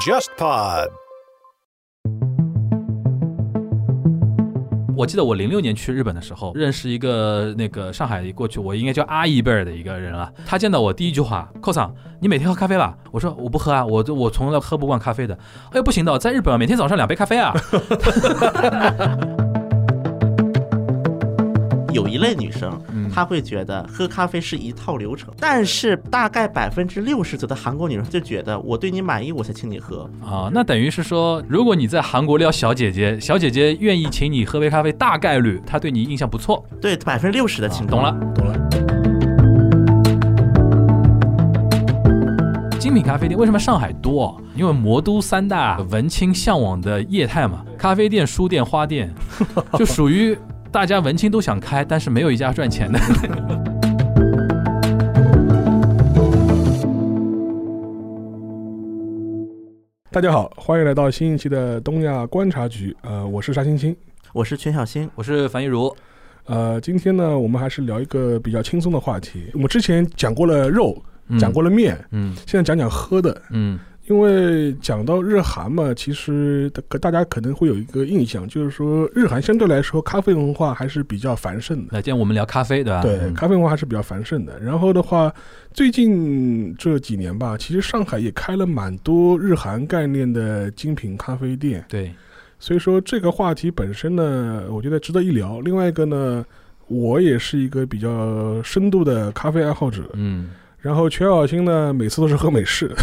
[0.00, 0.88] JustPod。
[4.96, 10.30] 我记得我零六年去日本的时候，认识一个那个上海过去，我应该叫阿姨辈儿的一个人啊。
[10.46, 12.96] 他见到我第一句话，寇桑，你每天喝咖啡吧？
[13.10, 15.36] 我说 我不喝啊，我我从来喝不惯咖啡的。
[15.72, 17.54] 哎，不行的，在日本每天早上两杯咖啡啊。
[21.94, 30.10] 有一类女生，嗯她会觉得喝咖啡是一套流程，但是大概百分之六十左右的韩国女生就觉得我对你满意我才请你喝。
[30.20, 36.64] 啊，那等于是说，如果你在韩国撩小姐姐，小姐姐愿意请你喝杯咖啡，大概率她对你印象不错。
[36.80, 38.02] 对，百分之六十的情懂。
[38.02, 38.10] 了。
[38.34, 38.54] 懂了。
[42.78, 44.38] 精品咖啡店为什么上海多？
[44.54, 49.12] 因为魔都三大文青向往的业态嘛，咖啡店、书店、花店，
[49.78, 50.36] 就属于
[50.74, 52.98] 大家文青都想开，但是没有一家赚钱的。
[60.10, 62.96] 大家好，欢迎来到新一期的东亚观察局。
[63.02, 63.94] 呃，我是沙青青。
[64.32, 65.96] 我是全小新，我是樊玉茹，
[66.46, 69.44] 呃，今天呢，我们还是聊一个比较轻松的话题。
[69.54, 73.40] 我们之前讲过了肉，嗯讲过了面，嗯现在讲讲喝的。
[73.50, 81.88] 嗯因为讲到日韩嘛，其实大大家可能会有一个印象，就是说日韩相对来说咖啡文化还是比较繁盛的。
[81.92, 83.00] 那今天我们聊咖啡，对吧？
[83.02, 84.60] 对，嗯咖啡文化还是比较繁盛的。
[84.60, 85.32] 然后的话，
[85.72, 91.82] 最近这几年吧，其实上海也开了蛮多日韩概念的精品咖啡店。
[91.88, 92.12] 对，
[92.58, 95.60] 所以说这个话题本身呢，我觉得值得一聊。
[95.60, 96.44] 另外一个呢，
[96.88, 100.02] 我也是一个比较深度的咖啡爱好者。
[100.12, 100.50] 嗯，
[100.84, 102.94] 然后全小新呢，每次都是喝美式，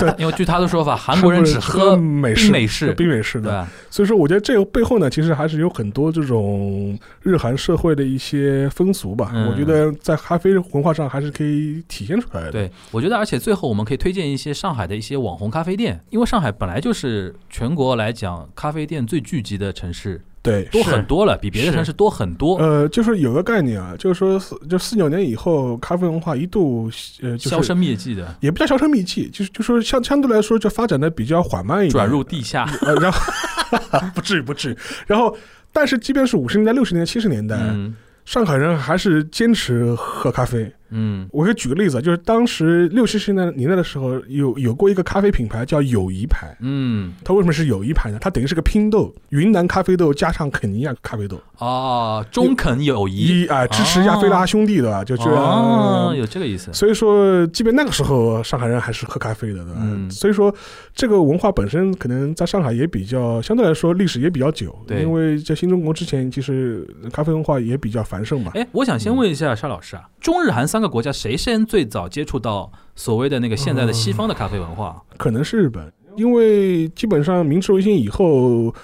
[0.00, 3.64] 对， 因为据他的说法，韩国人只喝美式，冰美式，冰美式的。
[3.88, 9.30] 所以说，我觉得这个背后呢，其实还是有很多这种日韩社会的一些风俗吧。
[9.32, 12.50] 嗯我觉得在咖啡文化上还是可以体现出来的。
[12.50, 22.56] 对，我觉得，而且最后我们可以推荐一些上海的一些网红咖啡店，因为上海本来就是全国来讲咖啡店最聚集的城市，对，多很多了，比别的是城市多很多。
[22.56, 26.90] 呃，就是有个概念啊，就是说四，就四九年以后，咖啡文化一度
[27.20, 32.70] 呃，就是销声匿迹的，也不叫销声匿迹，就是就说相相对来说就发展的比较缓慢一点，转入地下。
[32.82, 33.20] 呃，然后
[34.14, 34.76] 不至于不至于，
[35.06, 35.36] 然后
[35.72, 37.94] 但是即便是五十年代、六十年代、七十年代，嗯
[38.24, 40.70] 上海人还是坚持喝咖啡。
[40.90, 46.56] 嗯我可以举个例子，就是当时六七十年代年代的时候，有有过一个咖啡品牌叫友谊牌。
[46.60, 48.18] 嗯，它为什么是友谊牌呢？
[48.20, 55.34] 它等于是个拼豆，云南咖啡豆加上肯尼亚咖啡豆，哦，中肯友谊，一啊、支持亚非拉兄弟的，就这样。
[55.34, 56.72] 哦，有这个意思。
[56.72, 59.80] 所以说，即便那个时候上海人还是喝咖啡的，对吧？
[59.82, 60.54] 嗯所以说，
[60.94, 68.52] 这个文化本身可能在上海也比较相对来说历史也比较久，对因为在新中国之前，其实咖啡文化也比较繁盛嘛。
[68.54, 75.02] 哎，我想先问一下沙老师啊，中日韩三个国家谁先最早接触到所谓的那个现在的西方的咖啡文化？
[75.16, 78.74] 可能是日本，因为基本上明治维新以后。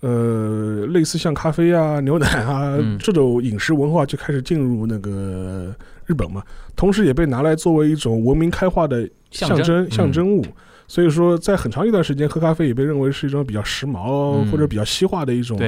[0.00, 5.74] 呃，类似像咖啡啊、牛奶啊、嗯 这种饮食文化就开始进入那个
[6.04, 6.42] 日本嘛，
[6.76, 10.44] 同时也被拿来作为一种文明开化的象征征象嗯征物。
[10.86, 15.58] 所以说，在很长一段时间，喝咖啡也被认为是一种比较时髦、嗯或者比较西化的一种，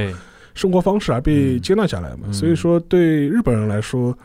[0.54, 2.24] 生活方式，而被嗯接纳下来嘛。
[2.26, 4.16] 嗯所以说，对日本人来说，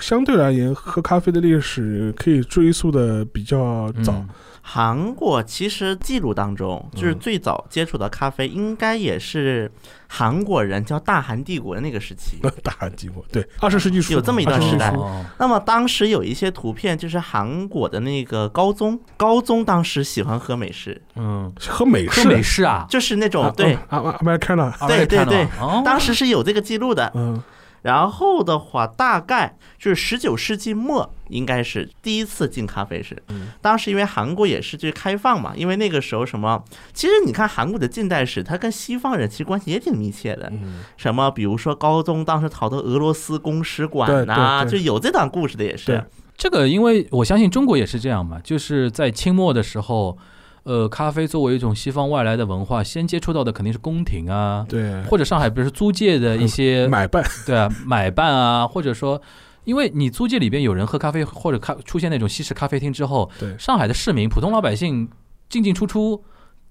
[0.00, 4.12] 相对而言，喝咖啡的历史可以追溯的比较早。
[4.12, 4.28] 嗯。
[4.68, 9.70] 韩国其实记录当中，就是嗯最早接触到咖啡，应该也是
[10.08, 12.38] 韩国人叫大韩帝国的那个时期。
[12.64, 13.46] 大韩帝国对。
[13.60, 14.12] 二十世纪初。
[14.12, 14.92] 有这么一段20世纪时代。
[15.38, 25.44] 那么当时有一些图片，就是韩国的那个高宗，高宗当时喜欢喝美式，嗯，喝美式，喝美式啊，就是那种啊对，啊啊，Americana，对对对。
[25.60, 27.12] 哦，当时是有这个记录的。
[27.14, 27.40] 嗯
[27.86, 33.22] 然后的话，大概就是十九世纪末，应该是第一次进咖啡室。
[33.28, 40.48] 嗯当时因为韩国也是就是开放嘛，因为那个时候什么，其实你看韩国的近代史，它跟西方人其实关系也挺密切的。
[40.52, 46.04] 嗯，什么，比如说高宗当时逃到俄罗斯公使馆呐、就有这段故事的也是。
[46.36, 50.18] 这个，因为我相信中国也是这样嘛，就是在清末的时候，
[50.66, 59.20] 呃，咖啡作为一种西方外来的文化，先接触到的肯定是宫廷啊，对，或者上海比如说租界的一些，买办， 对啊，买办啊，或者说。
[59.64, 65.08] 因为你租界里边有人喝咖啡，或者咖出现那种西式咖啡厅之后，对上海的市民、普通老百姓
[65.48, 66.22] 进进出出，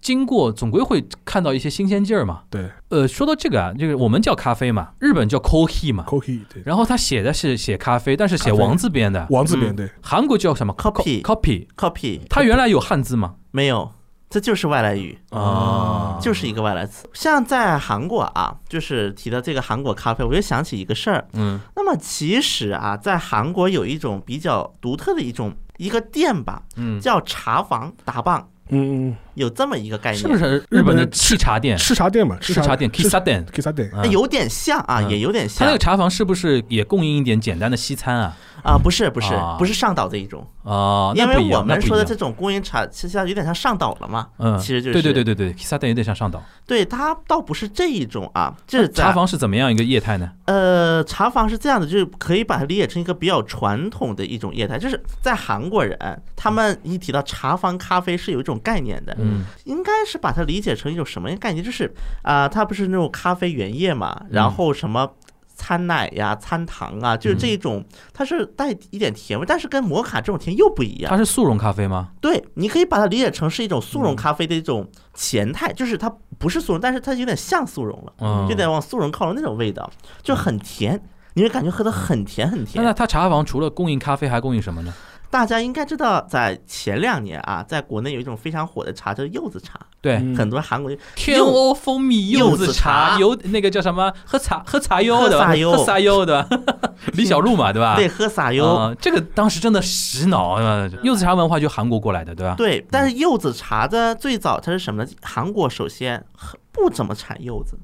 [0.06, 2.44] 经过总归会看到一些新鲜劲儿嘛。
[2.52, 2.70] 对。
[2.90, 9.26] 呃，说到这个啊，这个我们叫咖啡嘛，日本叫 coffee 嘛，，Coffee，对，然后他写的是写咖啡，但是写王字边的。
[9.32, 13.34] 王字边对，韩国叫什么？Copy copy，copy 它原来有汉字吗？
[13.50, 13.92] 没有，
[14.30, 15.18] 这就是外来语。
[15.32, 21.28] 啊，就是一个外来词，像在韩国啊，就是提到这个韩国咖啡，我就想起一个事儿。
[21.34, 21.60] 嗯。
[21.76, 30.64] 那么其实啊，在韩国有一种比较独特的一种一个店吧，嗯，叫茶房打棒，嗯嗯有这么一个概念，是不是？
[30.70, 31.78] 日本的赤茶店。
[31.78, 31.94] 赤，？
[31.94, 35.10] 茶店嘛，赤茶店 kissa 店，，kissa 店，嗯哎有点像啊，嗯。
[35.10, 35.60] 也有点像。
[35.60, 38.36] 他那个茶房是不是也供应一点简单的西餐啊？
[38.66, 44.28] 啊，不是不是啊不是上岛这一种，哦，那因为不一样我们说的，这种供应茶，其实有点像上岛了嘛。
[44.40, 46.42] 嗯，其实就是对对对对对有点像上岛。
[46.66, 50.32] 对，它倒不是这一种啊，这茶房是怎么样一个业态呢？
[50.46, 55.98] 呃，茶房是这样的，就是可以把它理解成一个比较传统的一种业态，就是在韩国人
[56.36, 61.64] 他们一提到茶房咖啡是有一种概念的，嗯应该是把它理解成一种什么概念？
[61.64, 65.12] 就是啊、它不是那种咖啡原液嘛，嗯然后什么。
[65.56, 71.18] 掺奶呀、掺糖啊，就是这一种，它是带一点甜味，但是跟摩卡这种甜又不一样它。
[71.18, 72.10] 是速溶咖啡吗？
[72.22, 79.90] 对，你可以把它理解成是一种速嗯溶咖啡的一种前态，就是它不是速溶，但是它有点像速溶了，嗯，有点往速溶靠拢那种味道，
[80.22, 81.02] 就很甜，
[81.34, 82.94] 你会感觉喝的很甜很甜那。
[82.94, 84.94] 它茶房除了供应咖啡，还供应什么呢？
[85.30, 90.36] 大家应该知道，在前两年啊，在国内有一种非常火的茶叫柚子茶，对，嗯。
[90.36, 96.60] 很多韩国人天欧蜂蜜柚子茶，柚有那个叫什么喝茶喝茶柚的吧，喝茶柚喝茶柚的吧，
[97.14, 97.96] 李小璐嘛，对吧？
[97.96, 100.60] 对喝撒柚，啊，这个当时真的洗脑，
[101.04, 102.56] 柚子茶文化就韩国过来的，对吧？
[102.58, 105.10] 对，但是柚子茶的最早它是什么呢？
[105.22, 106.24] 韩国首先
[106.72, 107.78] 不怎么产柚子，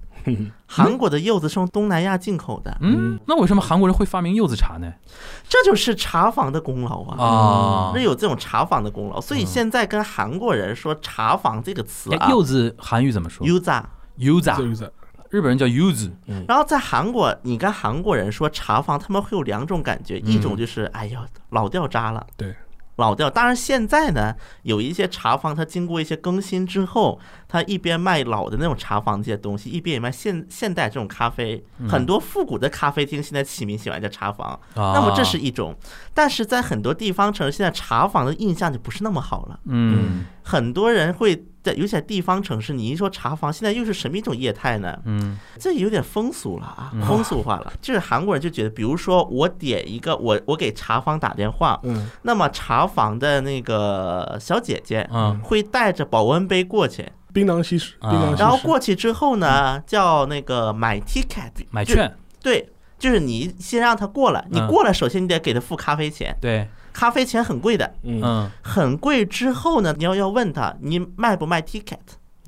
[0.66, 4.92] 韩国的柚子是从东南亚进口的，嗯，那为什么韩国人会发明柚子茶呢？
[5.48, 7.16] 这就是茶坊的功劳啊。
[7.18, 7.92] 啊。
[7.94, 13.46] 那，有这种茶坊的功劳，所以现在跟韩国人说“茶坊”这个词啊哎，柚子韩语怎么说？
[13.46, 14.92] 柚子啊这，就是
[15.30, 16.12] 日本人叫柚子，
[16.48, 21.20] 然后在韩国，你跟韩国人说茶坊，他们会有两种感觉，一种就是哎呦
[21.52, 22.54] 老掉渣了，对，
[22.98, 23.30] 老掉。
[23.30, 31.64] 当然现在呢，有一些茶坊，它经过一些更新之后，它一边卖老的那种茶坊这些东西，一边也卖现现代这种咖啡。
[31.90, 35.76] 很多复古的咖啡厅现在起名喜欢叫茶坊，那那么这是一种。
[36.14, 39.60] 但是在很多地方城市，现在茶坊的印象就不是那么好了。
[39.66, 44.98] 嗯很多人会在，尤其在地方城市，你一说茶房，现在又是什么一种业态呢？
[45.06, 47.74] 嗯这有点风俗了啊，风俗化了。
[47.82, 62.70] 就是韩国人就觉得，比如说我点一个，我我给茶房打电话，嗯那么茶房的那个小姐姐嗯会带着保温杯过去，槟榔西施，啊槟榔西施，然后过去之后呢，叫那个买 ticket，买券，对。
[63.02, 68.22] 就是你先让他过来，你嗯过来，首先你得给他付咖啡钱，对，咖啡钱很贵的，嗯。
[68.24, 68.52] 嗯。
[68.62, 69.26] 很贵。
[69.26, 71.98] 之后呢，你要要问他你卖不卖 ticket，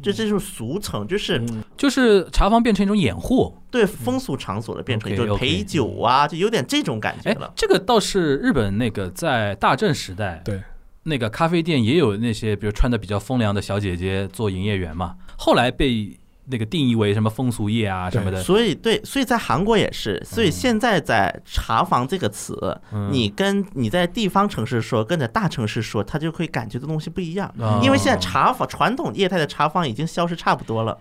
[0.01, 1.63] 这这就是俗称，就是嗯。
[1.77, 3.57] 就是茶房变成一种掩护。
[3.71, 7.51] 对风俗场所的变成就是陪酒啊，就有点这种感觉哎了，。
[7.55, 10.61] 这个倒是日本那个在大正时代，对，
[11.03, 18.41] 那个咖啡店也有那些比如穿的比较风凉的小姐姐做营业员嘛，后来被那个定义为什么风俗业啊什么的。
[18.41, 27.47] 所以对，所以在韩国也是，所以现在在茶房这个词，嗯你跟你在地方城市说，跟在大城市说，他就会感觉的东西不一样。
[27.59, 30.97] 啊因为现在茶房传统业态的茶房已经消失差不多了，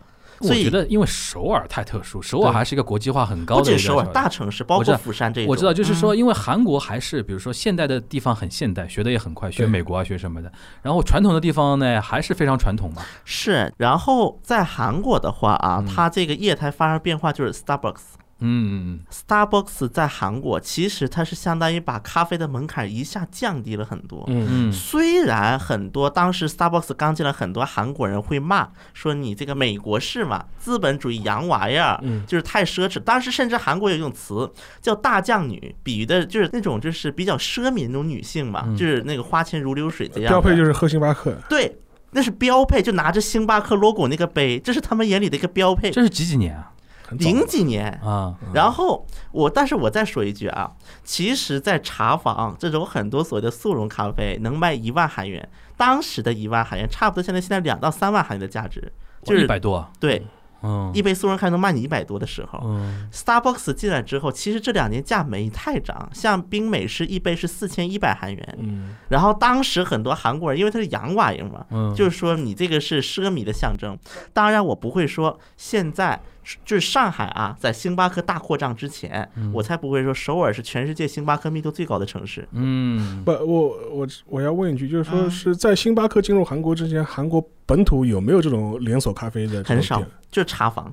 [0.49, 10.53] 我觉得因为首尔太特殊，首尔还是一个国际化很高的一个仅首尔大城市，包括釜山这一种，我知道，就是说，嗯因为韩国还是比如说现代的地方很现代，学的也很快，学美国啊，学什么的。
[10.83, 13.03] 然后传统的地方呢，还是非常传统嘛。
[13.25, 13.73] 是。
[13.79, 18.01] 然后在韩国的话啊嗯，它这个业态发生变化就是 Starbucks。
[18.43, 24.25] 嗯嗯 Starbucks 在韩国其实它是相当于把咖啡的门槛一下降低了很多。
[24.29, 32.99] 嗯嗯虽然很多当时 Starbucks 刚进来，很多韩国人会骂说你这个美国式嘛，资本主义洋玩意儿就是太奢侈。
[32.99, 40.29] 当时甚至韩国有一种词叫“大将女”，比喻的就是那种就是比较奢靡那种女性嘛，嗯就是那个花钱如流水这样的。
[40.31, 41.79] 标配就是喝星巴克，对，
[42.11, 45.91] 那是标配，就拿着星巴克 logo 那个杯，这是他们眼里的一个标配。
[45.91, 46.72] 这是几几年啊？
[47.19, 50.73] 零几年，啊，然后我，但是我再说一句啊，
[51.05, 58.93] 其实，在茶坊这种很多所谓的速溶咖啡能卖一万韩元，当时的一万韩元差不多现在现在两到三万韩元的价值，
[59.23, 59.91] 就是一百多啊。
[59.99, 60.27] 对
[60.63, 60.93] 嗯。
[60.95, 62.61] 一杯速溶咖啡能卖你一百多的时候。
[62.65, 63.09] 嗯。
[63.13, 68.95] Starbucks 进来之后，其实这两年价没太涨，像冰美式一杯是四千一百韩元，嗯。
[69.09, 73.99] 然后当时很多韩国人因为它是洋娃婴嘛，嗯，就是说你这个是奢靡的象征。
[74.33, 76.21] 当然，我不会说现在
[76.65, 82.47] 就是上海啊，在星巴克大扩张之前，我才不会说首尔是全世界星巴克密度最高的城市。
[82.53, 90.93] 嗯不，我我我要问一句，就是说嗯是在星巴克进入韩国之前，韩国本土有没有这种连锁咖啡的很少就是茶坊，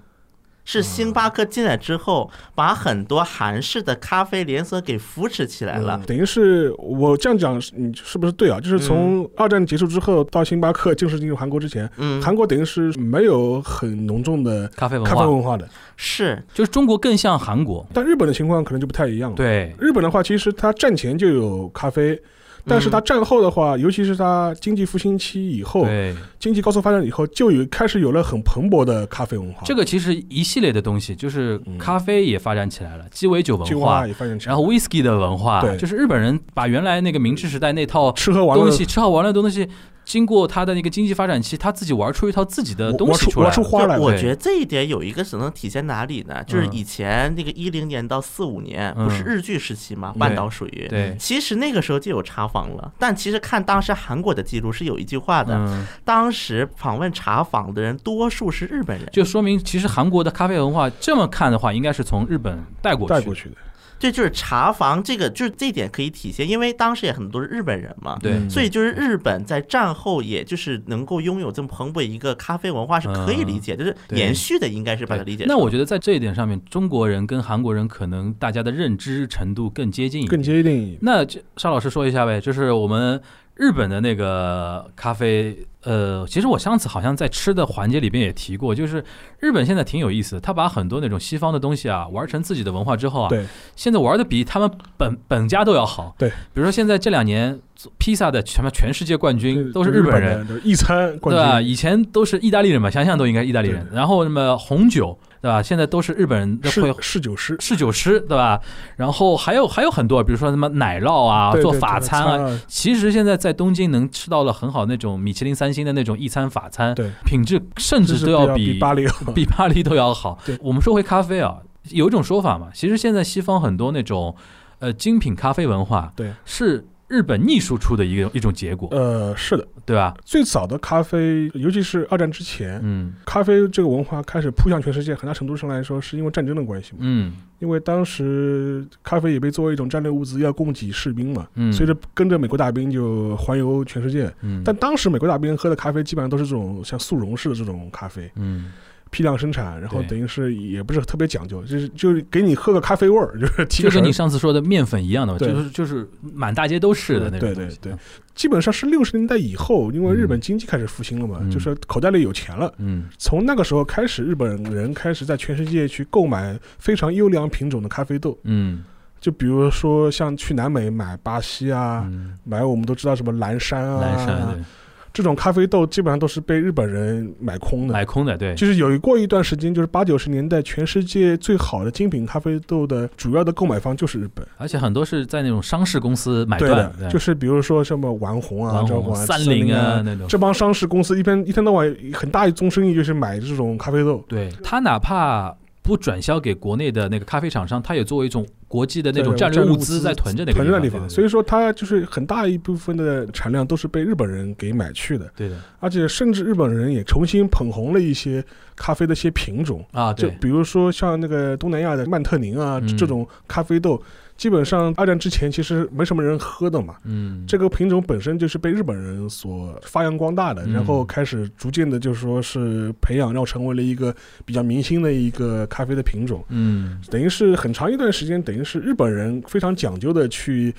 [0.72, 6.06] 是星巴克进来之后，把很多韩式的咖啡连锁给扶持起来了嗯。
[6.06, 8.60] 等于是我这样讲，你是不是对啊？
[8.60, 15.68] 就是从二战结束之后到星巴克正式进入韩国之前，嗯，韩国等于是没有很浓重的咖啡咖啡文化文化的。
[15.98, 22.22] 是就是中国更像韩国，但日本的情况可能就不太一样了。，对，日本的话，其实它战前就有咖啡。
[22.70, 29.64] 但是它战后的话，尤其是它经济复兴期以后，对，经济高速发展以后，就有开始有了很蓬勃的咖啡文化。
[29.66, 31.78] 这个其实一系列的东西，就是嗯。
[31.80, 35.76] 咖啡也发展起来了，鸡尾酒文化，也发展起来，然后 whisky 的文化，对。
[35.78, 39.68] 就是日本人把原来那个明治时代那套吃喝玩乐东西吃喝玩乐的东西，
[40.10, 43.46] 经过他的那个经济发展期，他自己玩出一套自己的东西出来了。
[43.46, 43.96] 玩出花来。
[43.96, 46.44] 我觉得这一点有一个只能体现哪里呢？
[46.46, 50.88] 就是嗯以前那个一零年到四五年嗯不是日剧时期嘛，对半岛属于。
[50.90, 63.14] 对，其实那个时候就有茶坊了，但其实看当时韩国的记录是有一句话的，嗯，当时访问茶坊的人多数是日本人，就说明其实韩国的咖啡文化这么看的话，应该是从日本带过去。
[63.14, 63.56] 带过去的，
[64.00, 68.18] 这就是茶房这个就是这点可以体现，因为当时也很多是日本人嘛。
[68.22, 75.44] 对，嗯所以就是日本在战后，也就是能够拥有这么蓬勃一个咖啡文化是可以理解，就是延续的，应该是把它理解。
[75.48, 80.30] 那我觉得在这一点上面，中国人跟韩国人可能大家的认知程度更接近一点。
[80.30, 80.98] 更接近。
[81.02, 83.22] 那这邵老师说一下呗，就是我们
[83.60, 89.04] 日本的那个咖啡，呃，其实我上次好像在吃的环节里边也提过，就是
[89.40, 96.16] 日本现在挺有意思的，他把很多那种西方的东西啊玩成自己的文化之后啊，对，现在玩的比他们本本家都要好。
[96.18, 101.62] 对，比如说现在这两年做披萨的什么全世界冠军都是日本本人，一餐冠对吧？
[101.62, 103.86] 以前都是意大利人嘛，想想都应该意大利人。
[103.92, 105.62] 然后那么红酒，对吧？
[105.62, 108.60] 现在都是日本人的会侍侍酒师，侍酒师，对吧？
[108.98, 112.50] 然后还有还有很多，比如说什么奶酪啊，做法餐啊。
[112.50, 119.08] 啊，其实现在在东京能吃到了很好那种米其林三星的那种一餐法餐，对，品质甚至都要比比巴黎。
[119.34, 120.38] 比巴黎都要好。
[120.62, 121.58] 我们说回咖啡啊，
[121.90, 124.36] 有一种说法嘛，其实现在西方很多那种
[124.80, 130.16] 呃精品咖啡文化，对，是日本逆输出的一个一种结果，呃，是的，对吧？
[130.24, 133.14] 最早的咖啡，尤其是二战之前，嗯。
[133.26, 137.00] 咖啡这个文化开始扑向全世界，很大程度上来说是因为战争的关系嘛。
[137.02, 137.34] 嗯。
[137.58, 144.32] 因为当时咖啡也被作为一种战略物资要供给士兵嘛，嗯，随着跟着美国大兵就环游全世界。
[144.42, 148.72] 嗯，但当时美国大兵喝的咖啡基本上都是这种像速溶式的这种咖啡，嗯
[149.10, 154.12] 批量生产，然后等于是也不是特别讲究，就是就是给你喝个咖啡味儿， 就是就跟你。
[154.20, 157.94] 上次说的面粉一样的就是就是满大街都是的那种对对对，
[158.36, 160.42] 基本上是六十年代以后，因为日本嗯。
[160.42, 161.50] 经济开始复兴了嘛，嗯。
[161.50, 162.74] 就是口袋里有钱了。
[162.80, 163.06] 嗯。
[163.18, 168.84] 从那个时候开始，日本人开始在全世界去购买非常优良品种的咖啡豆，嗯。
[169.22, 174.66] 就比如说像去南美买巴西啊，嗯，买我们都知道什么蓝山啊，蓝山
[175.14, 177.94] 这种咖啡豆基本上都是被日本人买空，的。
[177.94, 184.46] 买空的对，就是有过一段时间，就是八九十年代，全世界最好的精品咖啡豆的主要的购买方就是日本。
[184.58, 188.86] 而且很多是在那种商事公司买对断的，，就是比如说什么丸红啊、
[189.16, 190.28] 三菱菱啊，那种。
[190.28, 194.24] 这帮商事公司一天一天到晚很大一宗生意就是买这种咖啡豆。
[194.28, 195.56] 对他哪怕
[195.90, 205.56] 不转销给国内的那个咖啡厂商，它也作为一种国际的那种战略物资在囤着那个囤着地方，所以说它就是很大一部分的产量都是被日本人给买去的，对的。
[205.80, 212.96] 而且甚至日本人也重新捧红了一些咖啡的一些品种，啊，对，就比如说像那个东南亚的曼特宁啊、嗯。
[212.96, 214.02] 这种咖啡豆，
[214.40, 216.96] 基本上二战之前其实没什么人喝的嘛。
[217.04, 224.16] 嗯，这个品种本身就是被日本人所发扬光大的，嗯然后开始逐渐的就是说是培养，然后成为了一个
[224.46, 226.42] 比较明星的一个咖啡的品种。
[226.48, 230.74] 嗯等于是很长一段时间，等于是日本人非常讲究的去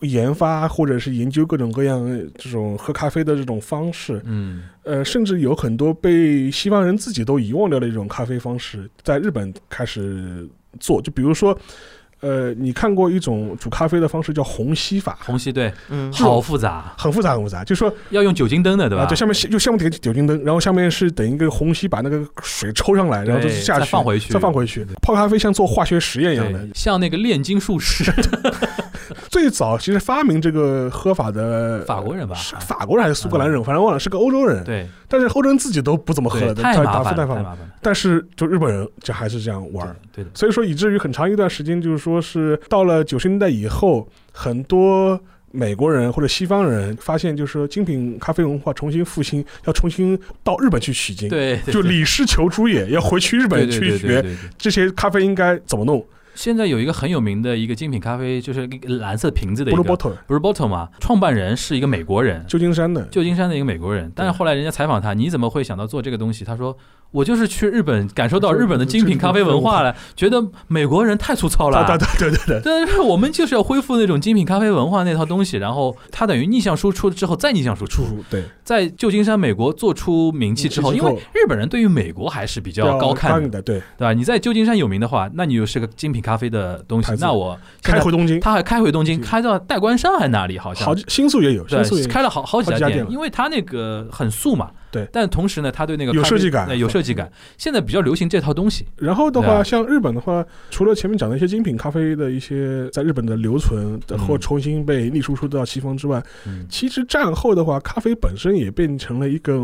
[0.00, 2.04] 研发或者是研究各种各样
[2.36, 10.48] 这种喝咖啡的这种方式，嗯呃，甚至有很多被西方人自己都遗忘掉的一种咖啡方式，在日本开始
[10.80, 11.00] 做。
[11.00, 11.56] 就比如说，
[12.24, 19.04] 呃，你看过一种煮咖啡的方式叫虹吸法，虹吸对，嗯，好复杂，很复杂很复杂，就说要用酒精灯的，对吧？
[19.04, 24.32] 啊，对，下面就下面点酒精灯，然后下面是等一个虹吸把那个水抽上来，然后就对下去，再放回去。
[24.32, 24.86] 再放回去。
[25.02, 28.10] 泡咖啡像做化学实验一样的，，像那个炼金术士，
[29.28, 34.64] 最早其实发明这个喝法的法国人吧是法国人还是苏格兰人，反正忘了，是个欧洲人。
[34.64, 45.20] 对但是欧洲人自己都不怎么喝太太麻烦了，打太麻烦但是就日本人就还是这样玩儿，对对的，所以说以至于很长一段时间，就是说是到了九十年代以后，很多。
[45.56, 56.04] 美国人或者西方人发现，就是说精品咖啡文化重新复兴，要重新到日本去取经，对，就李氏求诸也，要回去日本去学这些咖啡应该怎么弄。
[56.34, 58.66] 现在有一个很有名的一个精品咖啡，就是
[59.00, 64.12] 蓝色瓶子的一个不是 Bottle 嘛，创办人是一个美国人，旧金山的，旧金山的一个美国人。
[64.14, 66.44] 但是后来人家采访他，你怎么会想到做这个东西？
[66.44, 66.76] 他说
[67.14, 71.86] 我就是去日本感受到日本的精品咖啡文化了，觉得美国人太粗糙了。
[71.86, 84.12] 对对对对对，但是我们就是要恢复那种精品咖啡文化那套东西，然后它等于逆向输出之后再逆向输出，对，在旧金山美国做出名气之后，因为日本人对于美国还是比较高看的，对，对吧？
[84.12, 90.58] 你在旧金山有名的话，那你又是个精品咖啡的东西那我开回东京，他还开回东京，开到代官山还哪里？
[90.58, 90.84] 好像。
[90.84, 94.68] 好，新宿也有，新宿也开了好好几家店因为他那个很素嘛。
[94.94, 95.08] 对。
[95.12, 96.78] 但同时呢，他对那个有设计感。
[96.78, 97.30] 有设计感。
[97.58, 109.60] 现在比较流行这套东西，然后的话，像日本的话，除了前面讲的一些精品咖啡的一些在日本的留存或重新被逆输出到西方之外，嗯，其实战后的话，咖啡本身也变成了一个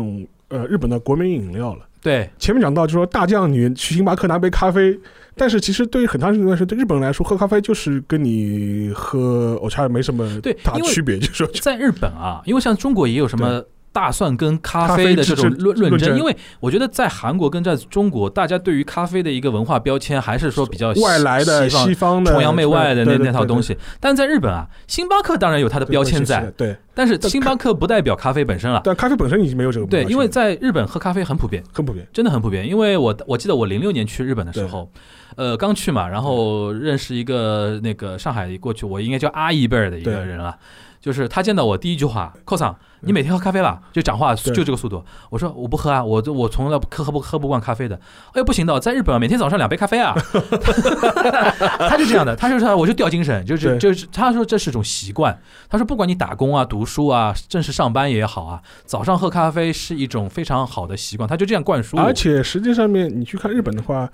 [0.49, 1.87] 呃日本的国民饮料了。
[2.01, 4.97] 对，前面讲到，就说大将你去星巴克拿杯咖啡，
[5.35, 13.63] 但是其实对于很长时间来说，对日本人来说，喝咖啡就是跟你喝欧茶没什么对大区别，就是说在日本啊，因为像中国也有什么。
[13.93, 23.75] 大蒜跟咖咖啡啡的这种论论证，因为我觉得在韩国跟在中国，大家对于咖啡的一个文化标签还是说比较外来的西方崇洋媚外的那那套东西。
[23.99, 28.81] 但在日本啊，星巴克当然有它的标签在，对，但是星巴克不代表咖啡本身了。
[28.83, 32.07] 但咖啡本身已经没有这个对，因为在日本喝咖啡很普遍，很普遍。
[32.13, 32.65] 真的很普遍。
[32.67, 34.89] 因为我我记得我零六年去日本的时候，
[35.35, 40.55] 呃，刚去嘛，然后认识一个那个上海过去，我应该叫阿姨辈儿的一个人了。
[41.01, 43.81] 就是他见到我第一句话，寇桑，你每天喝咖啡吧？
[43.91, 45.03] 就讲话就这个速度。
[45.31, 47.95] 我说我不喝啊，我我从来不喝喝不喝不惯咖啡的。
[47.95, 50.15] 哎呦不行的，在日本啊每天早上两杯咖啡啊。
[51.89, 55.41] 他就这样的，他就说我就掉精神，就是就是他说这是种习惯。
[55.67, 61.27] 他说不管你打工啊、读书啊、正式上班也好啊，早上喝咖啡是一种非常好的习惯。
[61.27, 61.97] 他就这样灌输。
[61.97, 64.07] 而且实际上面，你去看日本的话，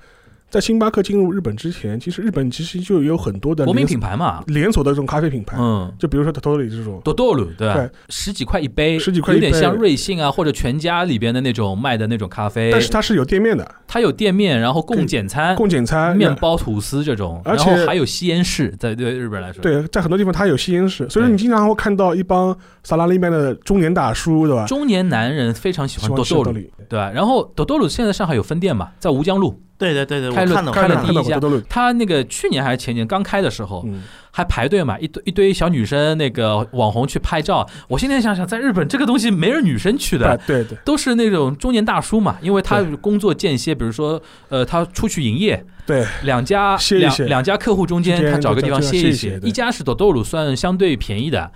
[0.50, 7.74] 在星巴克进入日本之前，其实日本其实就有很多的国民品牌嘛，连锁的这种咖啡品牌，嗯，就比如说 Totoli 这种，多多鲁对吧？
[7.76, 7.90] 对。
[8.10, 9.48] 十几块一杯，十几块一杯。
[9.48, 12.72] 有点像瑞幸啊或者全家里边的那种卖的那种咖啡。
[12.72, 24.66] 但是它是有店面的，它有店面，然后供简餐、供简餐、面包、吐司这种，而且然后还有吸烟室，在对日本来说，，对，在很多地方它有吸烟室，所以说你经常会看到一帮萨拉利面的中年大叔，对吧？
[24.66, 27.12] 中年男人非常喜欢喜多多鲁，欢吃多里，对吧？
[27.12, 31.40] 然后多多鲁现在上海有分店嘛，在吴江路，对对对对，我开了看到开了第一家。
[31.70, 37.68] 他那个去年还是前年刚开的时候，嗯，还排队嘛，一堆一堆小女生那个网红去拍照。
[37.88, 40.78] 我现在想想，在日本这个东西没人女生去的， 对对。
[40.84, 47.26] 都是那种中年大叔嘛，因为他工作间歇，比如说，呃，他出去营业，对，两家歇一歇。
[47.26, 49.10] 两两家客户中间，他找个地方歇一歇。
[49.10, 49.50] 一歇对。
[49.50, 51.52] 一家是朵朵鲁，算相对便宜的。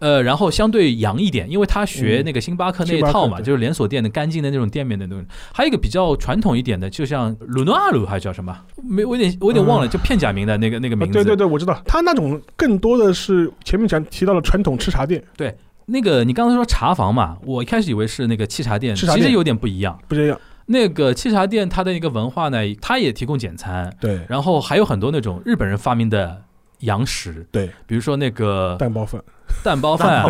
[0.00, 5.24] 呃，然后相对洋一点，因为他学那个星巴克那一套嘛，就是连锁店的干净的那种店面的那种。
[5.52, 8.56] 还有一个比较传统一点的，就像鲁诺阿鲁还是叫什么？
[8.82, 11.18] 没，我有点我有点忘了，嗯就片假名的那个那个名字。
[11.18, 15.54] 啊对对对，我知道，他那种更多的是前面讲提到了传统吃茶店，对
[15.86, 19.98] 那个你刚才说茶房嘛，我一开始以为是那个沏茶店，沏茶店其实有点不一样。
[20.08, 26.43] 不一样，那个沏茶店它的一个文化呢，它也提供简餐，对然后还有很多那种日本人发明的
[26.84, 29.22] 洋食，对，比如说那个蛋包饭，
[29.62, 30.24] 蛋包饭，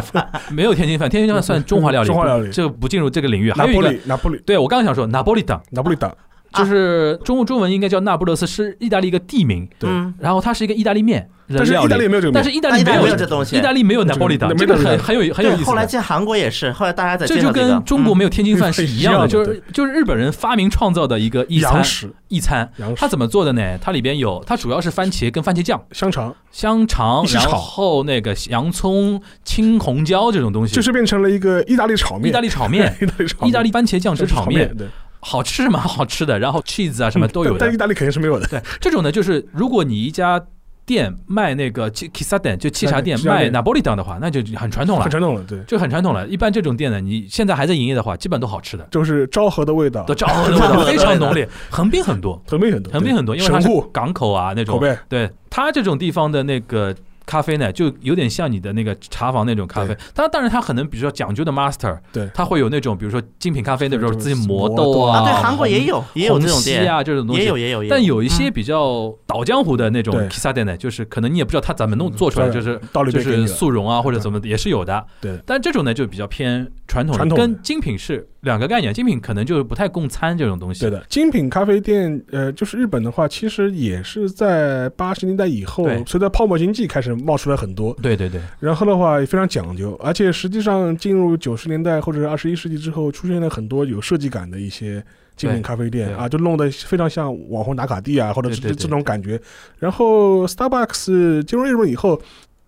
[0.51, 2.51] 没有天津饭，天津饭算中华料理，中华料理。
[2.51, 3.53] 这个不进入这个领域。
[3.53, 6.17] 还有一个，拿玻璃，拿玻璃，对我刚刚想说拿玻璃党，拿玻璃档，
[6.55, 15.65] 就是中中文应该叫那不勒斯，是意大利一个地名，对嗯，然后它是一个意大利面但是意大利，没有这个面，但是意大利没没有这东西意大利没有拿玻璃党，没有没有这个很很有很有，意思。
[15.65, 21.83] 后来进韩国也是，后来大家在这就跟中国没有天津饭是一样的，嗯就是就是日本人发明创造的一个一餐，
[22.29, 22.71] 一餐。
[22.97, 23.77] 它怎么做的呢？
[23.79, 34.89] 它里边有，它主要是番茄跟番茄酱、香肠，香肠然炒后那个洋葱、青红椒这种东西，就是变成了一个意大利炒面，意大利炒面、意大利炒面，意大利番茄酱汁炒面，对，
[35.25, 37.59] 好吃是蛮 好吃的，然后 cheese 啊什么都有的。
[37.59, 37.77] 但但意。
[37.79, 40.41] 大利肯定是没有的，对，这种呢，就是如果你一家
[40.87, 43.19] 店卖那个 k i s a 店，就沏茶店。
[43.21, 45.03] 卖沏茶店 Napolitan 的话，那就很传统了。
[45.03, 46.29] 很，传统了，对，就很传统了。
[46.29, 50.05] 一般这种店呢，你现在还在营业的话，基本都好吃的，就是昭和的味道。
[50.05, 54.75] 对，昭和的味道非常浓烈，横滨很多，横滨很多，横滨很多，因为它是港口啊那种。
[54.75, 54.81] 口。
[54.81, 56.95] 碑，对它这种地方的那个
[57.27, 59.97] 咖啡呢，就有点像你的那个茶房那种咖啡。
[60.15, 60.25] 它。
[60.25, 62.29] 当然，当然它可能比如说讲究的 master，对。
[62.35, 67.43] 它会有那种比如说精品咖啡那种对自己磨磨豆啊，啊，对，韩国也有也有这种店，啊这种东西。
[67.43, 68.53] 也有也有，但有一些嗯。
[68.55, 70.29] 比较倒江湖的那种对。
[70.29, 72.81] Kissa 店呢，就是可能你也不知道它怎么弄做出来，嗯就是
[73.13, 75.05] 就是速溶啊或者怎么也是有的。
[75.21, 78.93] 对，但这种呢就比较偏传统跟精品是两个概念。
[78.93, 80.81] 精品可能就是不太供餐这种东西。
[80.83, 95.03] 对的，精品咖啡店，呃，就是日本的话，其实也是在八十年代以后，随着泡沫经济开始冒出来很多，对对对然后的话也非常讲究，而且实际上进入九十年代或者二十一世纪之后，出现了很多有设计感的一些
[95.37, 99.41] 精品咖啡店啊，就弄得非常像网红打卡地啊，或者是对对对这种感觉。
[99.79, 102.21] 然后 Starbucks 进入日本以后。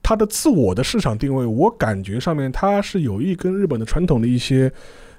[0.08, 4.72] 它的自我的市场定位，我感觉上面它是有意跟日本的传统的一些，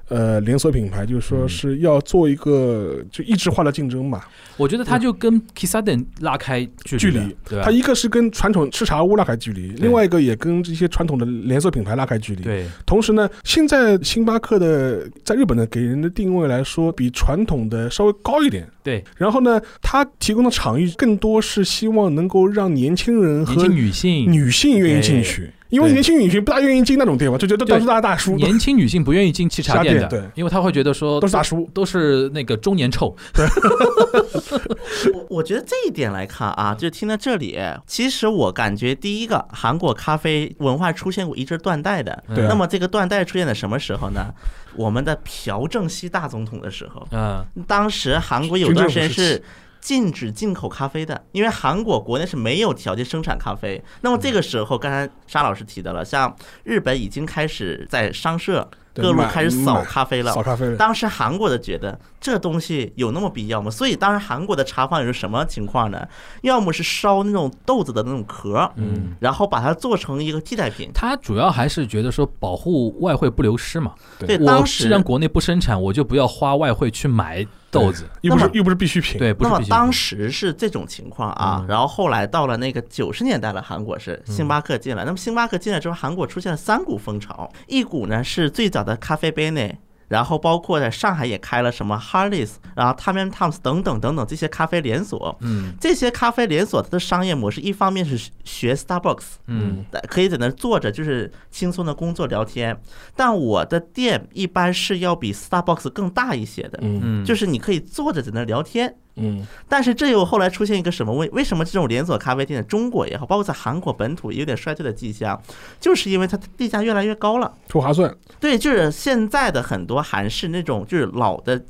[0.10, 4.22] 呃连锁品牌，就是说是要做一个就一直化的竞争嘛。
[4.56, 7.70] 我觉得它就跟 Kisaden 拉开距距离了离，对它？
[7.70, 12.44] 一个是跟传统吃茶屋拉开距离，另外一个也跟这些传统的连锁品牌拉开距离。
[12.44, 18.68] 对，同时呢，现在星巴克的在日本的给人的定位来说，比传统的稍微高一点。
[18.84, 30.30] 对，然后呢，它提供的场域更多是希望能够让年轻人和女性，女性愿意进去，因为年轻女性不大愿意进那种店嘛，就觉得都是大大叔，年轻女性不愿意进沏茶店的，店对。
[30.36, 31.70] 因为她会觉得说都是大叔。
[31.74, 33.16] 都是那个中年臭，
[35.14, 42.24] 我我觉得这一点来看啊，就听到这里，其实我感觉第一个，韩国咖啡文化出现过一阵断代的。
[42.34, 42.46] 对。
[42.46, 44.34] 啊那么这个断代出现在什么时候呢？
[44.76, 49.42] 我们的朴正熙大总统的时候，嗯，当时韩国有段时间是
[49.80, 53.84] 禁止进口咖啡的，因为韩国国内是没有条件生产咖啡。
[54.02, 60.42] 那么这个时候，刚才沙老师提到了，像日本已经开始在商社各路开始扫咖啡了扫。
[60.42, 63.70] 咖啡了，当时韩国的觉得这东西有那么必要吗？
[63.70, 66.08] 所以当时韩国的茶坊有什么情况呢？
[66.42, 70.90] 要么是烧那种豆子的那种壳，嗯，然后把它做成一个替代品。
[70.94, 73.94] 他主要还是觉得说保护外汇不流失嘛。
[74.18, 77.46] 对，我当时既然国内不生产，我就不要花外汇去买
[77.78, 78.06] 豆子。
[78.22, 79.18] 又不是又不是必需品。
[79.20, 85.06] 对，不那么是必须当时是这种情况啊，嗯然后后来到了那个九十年代了，韩国是星巴克进来。
[85.06, 89.78] 那么星巴克进来之后，韩国出现了三股风潮，一股呢是最早的咖啡杯内。
[90.08, 102.80] 然后包括在上海也开了什么 Harleys，然后 t o m a n Tom's 等等等等这些咖啡连锁，嗯这些咖啡连锁它的商业模式，一方面是学 Starbucks，嗯可以在那儿坐着，就是轻松的工作聊天。
[103.16, 108.96] 但我的店一般是要比 Starbucks 更大一些的，嗯嗯，就是你可以坐着在那儿聊天。
[109.18, 111.30] 嗯但是这又后来出现一个什么问？
[111.32, 115.42] 为什么这种连锁咖啡店，中国也好，包括在韩国本土也有点衰退的迹象，
[115.80, 117.54] 就是因为它地价越来越高了。
[117.68, 118.16] 不划算。
[118.40, 121.64] 对，就是现在的很多韩式那种就是老的。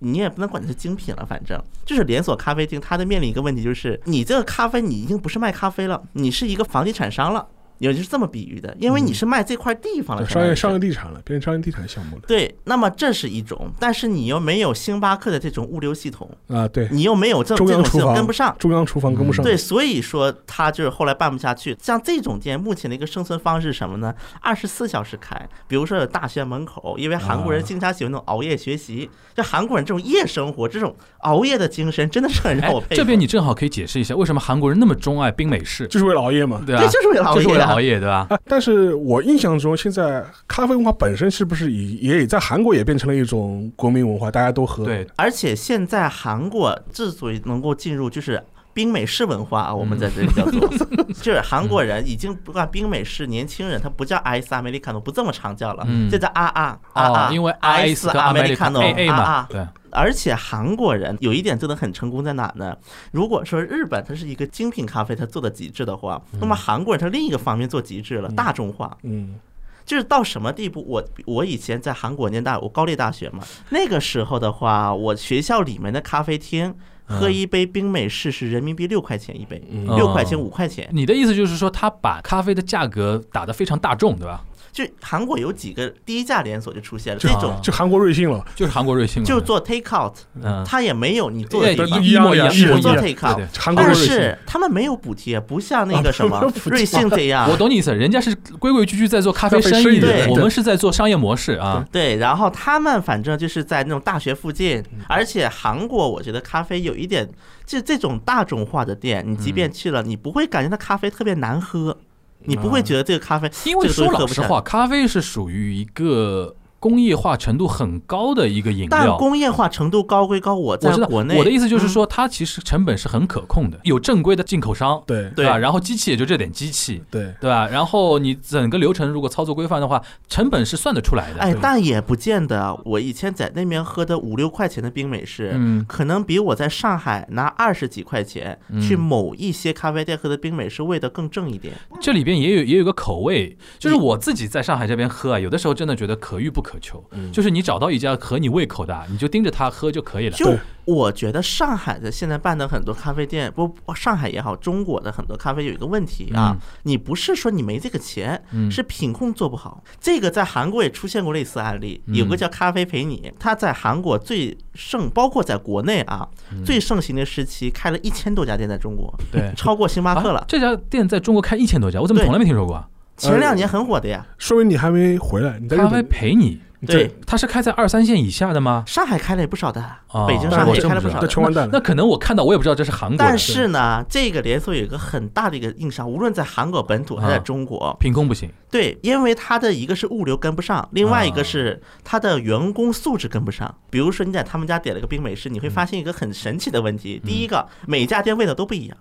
[0.00, 7.44] 你也不能管它是精品了，反正就是连锁咖啡厅，它的面临一个问题，就是你这个咖啡你已经不是卖咖啡了，你是一个房地产商了，
[7.78, 16.66] 也就是这么比喻的，因为你是卖这块地方了，商业商业地产了，变成商业地产项目了对，那么这是一种，但是你又没有星巴克的这种物流系统，啊！
[16.68, 19.44] 对，你又没有这这种系统中央厨房跟不上，中央厨房跟不上。
[19.44, 21.76] 对，所以说他就是后来办不下去。
[21.80, 24.14] 像这种店，目前的一个生存方式是什么呢？
[24.40, 32.94] 二十四小时开，比如说有大学门口，因为韩国人啊经常喜欢那种熬夜学习，就韩国人这种夜生活，这种熬夜的精神，真的是很让哎我佩服。
[32.96, 36.62] 这边你正好可以解释一下，为什么韩国人那么钟爱冰美式，就是为了熬夜嘛。
[36.66, 36.80] 对啊？
[36.80, 37.80] 对，就是为了熬夜熬。
[37.80, 38.26] 夜，对吧？
[38.30, 48.42] 啊，但是我印象中，现在咖啡文化本身是不是也也在韩国也变成了一种国民文化，大家都喝。，对，而且现在韩国之所以能够进入，就是。
[48.78, 50.60] 冰美式文化啊，我们在这里叫做，
[51.20, 62.76] 就是韩国人已经不管冰美式，年轻人他不叫 ice americano，不这么常叫了，嗯这叫啊啊啊哦啊，，因为 ice americano 啊啊，对，而且韩国人有一点做的很成功在哪呢？
[63.10, 68.96] 如果说日本它是一个精品咖啡，它做的极致的话，那么韩国人他另一个方面做极致了，大众化。
[69.02, 69.40] 嗯，
[69.84, 70.84] 就是到什么地步？
[70.86, 76.72] 我我以前在韩国念大，我高丽大学嘛，那个时候的话，我学校里面的咖啡厅
[77.08, 80.88] 喝一杯冰美式是人民币六块钱一杯，嗯六块钱哦五块钱。
[80.92, 84.44] 你的意思就是说，他把咖啡的价格打得非常大众，对吧？
[84.72, 88.44] 就韩国有几个低价连锁就出现了，就这种就韩国瑞幸了。
[88.54, 91.86] 就是韩国瑞幸嘛，就做 take out，嗯，它也没有你做的对。
[91.88, 93.38] 一模一样，一模一样一模一样，做 take out。
[93.38, 97.48] 但韩国瑞幸是他们没有补贴，不像那个什么瑞幸这样。
[97.50, 101.84] 我懂你意思，人家是规规矩矩在做咖啡生意对我们是在做商业模式啊。
[101.90, 107.28] 对，然后他们反正就是在那种大学附近，嗯而且韩国我觉得咖啡有一点，
[107.66, 111.96] 就这种大众化的店，你即嗯便去了，你不会感觉那咖啡特别难喝，
[112.44, 118.88] 你不会觉得这个咖啡，因为说老实话，咖啡是属于一个工业化程度很高的一个饮料。
[118.90, 125.58] 但工业化程度高归高，我在国内，我的意思就是嗯，说，它其实成本是很可控的，有正规的进口商，对对吧？
[125.58, 127.66] 然后机器也就这点机器，对，对吧？
[127.68, 131.40] 然后你整个流程如果操作规范的话，成本是算得出来的。
[131.40, 132.78] 哎但也不见得。
[132.84, 141.74] 我以前在那边喝的五六块钱的冰美式，嗯可能比我在上海拿二十几块钱嗯去某一些咖啡店喝的冰美式味道更正一点。
[142.00, 147.02] 这里边也有也有个口味，就是我自己在上海这边喝啊，有的时候真的觉得可遇不可求。
[147.12, 150.36] 嗯就是你找到一家合你胃口的，你就盯着它喝就可以了。
[150.36, 150.52] 就
[150.84, 159.84] 我觉得上海的现在办的很多咖啡店，不，上海也好，中国的很多咖啡有一个问题啊，嗯你不是说你没这个钱，嗯是品控做不好。
[160.00, 170.40] 这个在韩国也出现过类似案例，嗯有个叫咖啡陪你，他在韩国最盛，包括在国内啊，嗯最盛行的时期开了一千多家店在中国，对，超过星巴克了。
[170.40, 172.88] 啊这家店在中国开一千多家，我怎么从来没听说过啊？
[173.18, 176.08] 前两年很火的呀，说明你还没回来，你在日咖啡本。
[176.08, 178.84] 陪你，对，他是开在二三线以下的吗？
[178.86, 181.70] 上海开了也不少的，哦北京、上海开了不少穷完蛋了。
[181.72, 188.48] 那可能我看到我也不知道这是韩国的，但是呢，这个连锁有一个很大的一个硬伤，无论在韩国本土还是在啊中国，凭空不行。
[188.70, 193.74] 对，因为它的一个是物流跟不上，另外一啊个是它的员工素质跟不上。
[193.90, 198.96] 比如说你在他们家点了个冰美式，你会发现一个很神奇的问题：第一个，每家店味道都不一样。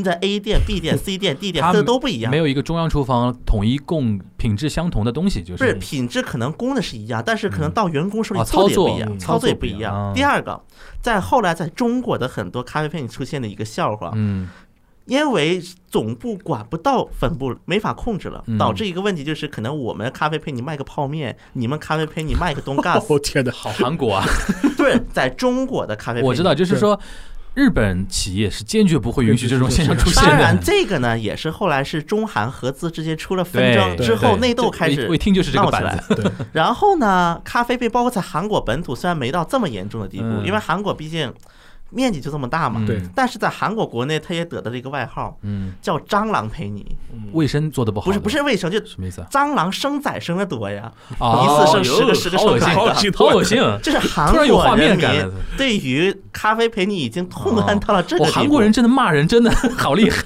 [0.00, 2.30] 你在 A 店、B 店、C 店、D 店它喝的都不一样。
[2.30, 9.94] 没，有一个中央厨房统一供品质相同的东西，就不是品质可能供的是一样，但是可能到员工手里操作不一样，嗯操作也不一样。
[9.94, 10.14] 样。
[10.14, 10.60] 第二个，
[11.00, 14.48] 在后来在中国的很多咖啡店里出现的一个笑话，嗯。
[15.06, 24.24] 因为总部管不到分部，没法控制了嗯，导致一个问题就是，可能我们咖啡陪你卖个泡面，你们咖啡陪你卖个东嘎斯，哦天哪，好韩国啊，
[24.78, 26.54] 对，在中国的咖啡，我知道，。
[26.54, 27.00] 就是说
[27.54, 30.30] 日本企业是坚决不会允许这种现象出现的。
[30.30, 35.96] 当然，这个呢也是后来是中韩合资之间出了纷争之后，内斗开这始我一听就是这个闹起来。
[35.96, 36.14] 板子。
[36.14, 40.46] 对，然后呢，咖啡被包括在韩国本土虽然没到这么严重的地步，嗯。
[40.46, 41.32] 因为韩国毕竟
[41.90, 43.02] 面积就这么大嘛嗯，对。
[43.14, 46.96] 但是在韩国国内，它也得到了一个外号嗯，叫“蟑螂陪你。
[47.32, 49.26] 卫生做的不”，好，不是不是卫生，就什么意思啊？
[49.30, 51.44] 蟑螂生崽生的多呀，哦。
[51.44, 53.58] 一次生十个十个好恶心，生好恶心好恶心。
[53.82, 55.30] 这是韩国人民面感。
[55.56, 58.36] 对于咖啡陪你已经痛恨到了这个地步。
[58.36, 60.22] 韩国人真的骂人真的好厉害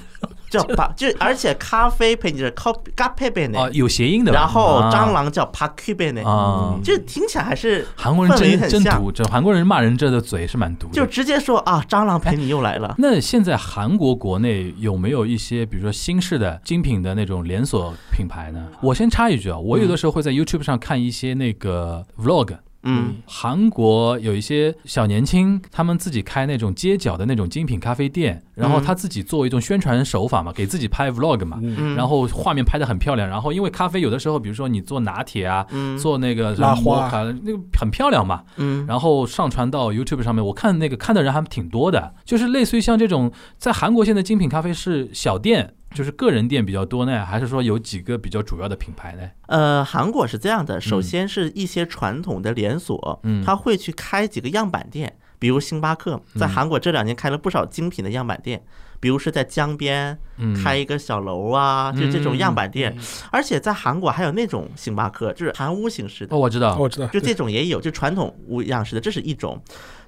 [0.57, 4.39] 叫把， 就而且咖啡配你是 c o p 陪陪啊，呢，有谐音的吧。
[4.39, 10.93] 然后啊蟑螂叫 p a k u 陪呢，啊，就听起来还是韩国人真真毒，这韩国人骂人这的嘴是蛮毒的。
[10.93, 12.95] 就直接说啊，蟑螂陪你又来了。
[12.97, 18.67] 那现在韩国国内有没有一些，比如说新式的精品的那种连锁品牌呢？
[18.81, 22.57] 我先插一句啊，我有的时候会在 YouTube 上看一些那个 Vlog。
[22.85, 31.95] 嗯，韩国有一些小年轻，他们自己开那种街角的那种精品咖啡店，然后他自己作为一种宣传手法嘛，给自己拍 vlog 嘛，嗯。
[31.95, 35.97] 然后画面拍的很漂亮，然后因为咖啡有的时候，比如说你做拿铁啊，嗯。
[35.97, 37.09] 做那个拉花
[37.43, 49.27] 那个很漂亮嘛，嗯，然后上传到 YouTube 上面，我看那个看的人还挺多的，就是类似于像这种，在韩国现在精品咖啡是小店，就是个人店比较多呢，还是说有几个比较主要的品牌呢？
[49.47, 53.41] 呃，韩国是这样的，首先是一些传统的连锁，嗯。
[53.43, 58.61] 他会去开几个样板店，比如星巴克，在嗯韩国这两年开了不少精品的样板店，
[58.99, 62.93] 比如是在江边嗯，开一个小楼啊，就这种样板店。
[62.97, 66.35] 嗯，而且在韩国还有那种星巴克，就是韩屋形式的。
[66.35, 66.39] 哦，。
[66.39, 69.61] 我知道，我知道，就这种也有，就传统屋样式的，这是一种。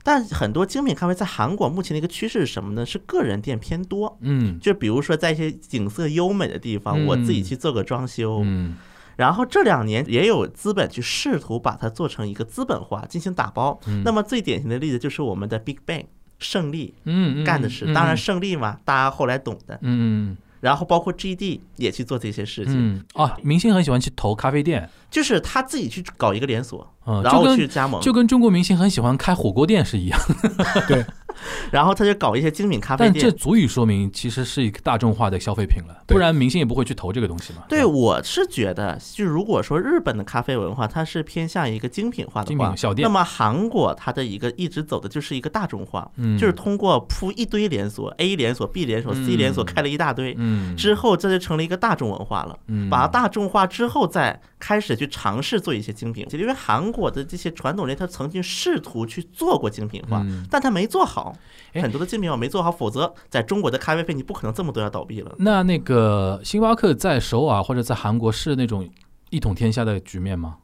[0.07, 2.85] 但很多精品咖啡在韩国目前的一个趋势是什么呢？
[2.85, 4.17] 是个人店偏多。
[4.21, 8.39] 嗯就比如说在一些景色优美的地方，嗯我自己去做个装修。
[8.45, 8.77] 嗯
[9.17, 13.77] 然后这两年也有资本去试图把它做成一个资本化，进行打包。
[13.85, 16.05] 嗯那么最典型的例子就是我们的 Big Bang
[16.39, 19.77] 胜利嗯，嗯干的事，当然胜利嘛，大家后来懂的。
[19.81, 30.19] 嗯然后包括 GD 也去做这些事情，嗯啊，明星很喜欢去投咖啡店，就是他自己去搞一个连锁，嗯，然后去加盟，就跟中国明星很喜欢开火锅店是一样，
[31.71, 33.31] 然后他就搞一些精品咖啡但这。
[33.31, 37.63] 足以说明其实是一个大众化的消费品了，不然明星也不会去投这个东西嘛。
[37.69, 52.57] 对，我是觉得，就如果说日本的咖啡文化，它是偏向一个精品化的话精品，小店那么韩国它的一个一直走的就是一个大众化，嗯就是通过铺一堆连锁，A 连锁、B 连锁、C 连锁嗯开了一大堆，嗯之后这就成了一个大众文化了。
[52.67, 56.25] 嗯把它大众化之后，再开始去尝试做一些精品。
[56.31, 61.26] 因为韩国的这些传统人，他曾经试图去做过精品化，嗯但他没做好。
[61.73, 65.35] 哎很多的精品我没做好，否则在中国的咖啡费，你不可能这么多要倒闭了。
[65.39, 68.89] 那那个星巴克在首尔或者在韩国是那种
[69.29, 70.57] 一统天下的局面吗？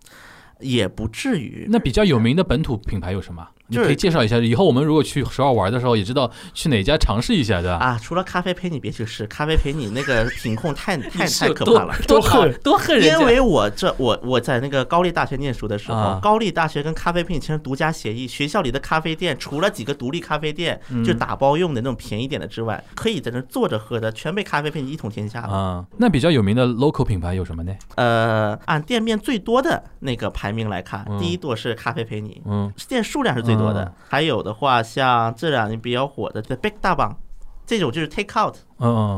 [0.59, 1.67] 也不至于。
[1.69, 3.47] 那比较有名的本土品牌有什么？
[3.73, 4.37] 你就是可以介绍一下。
[4.37, 7.77] 以后我们如果去首尔玩的时候，也知道去哪家尝试一下，对吧？
[7.77, 11.95] 啊，除了咖啡陪你别去试，咖啡陪你那个品控太 太太可怕了。
[12.07, 13.19] 多讨恨 多恨人家。
[13.19, 25.53] 因为我这我我在那个高丽大学念书的时候，啊高丽大学跟咖啡陪你签独家协议，学校里的咖啡店除了几个独立咖啡店，嗯就打包用的那种便宜点的之外，可以在那坐着喝的，全被咖啡陪你一统天下了。
[25.53, 27.73] 啊，那比较有名的 local 品牌有什么呢？
[27.95, 33.62] 呃，按店面最多的那个排名来看，嗯第一多是咖啡陪你，嗯店数量是最多
[34.09, 37.17] 还有的话，像这两年比较火的这 Big 大榜，
[37.65, 38.55] 这种就是 take out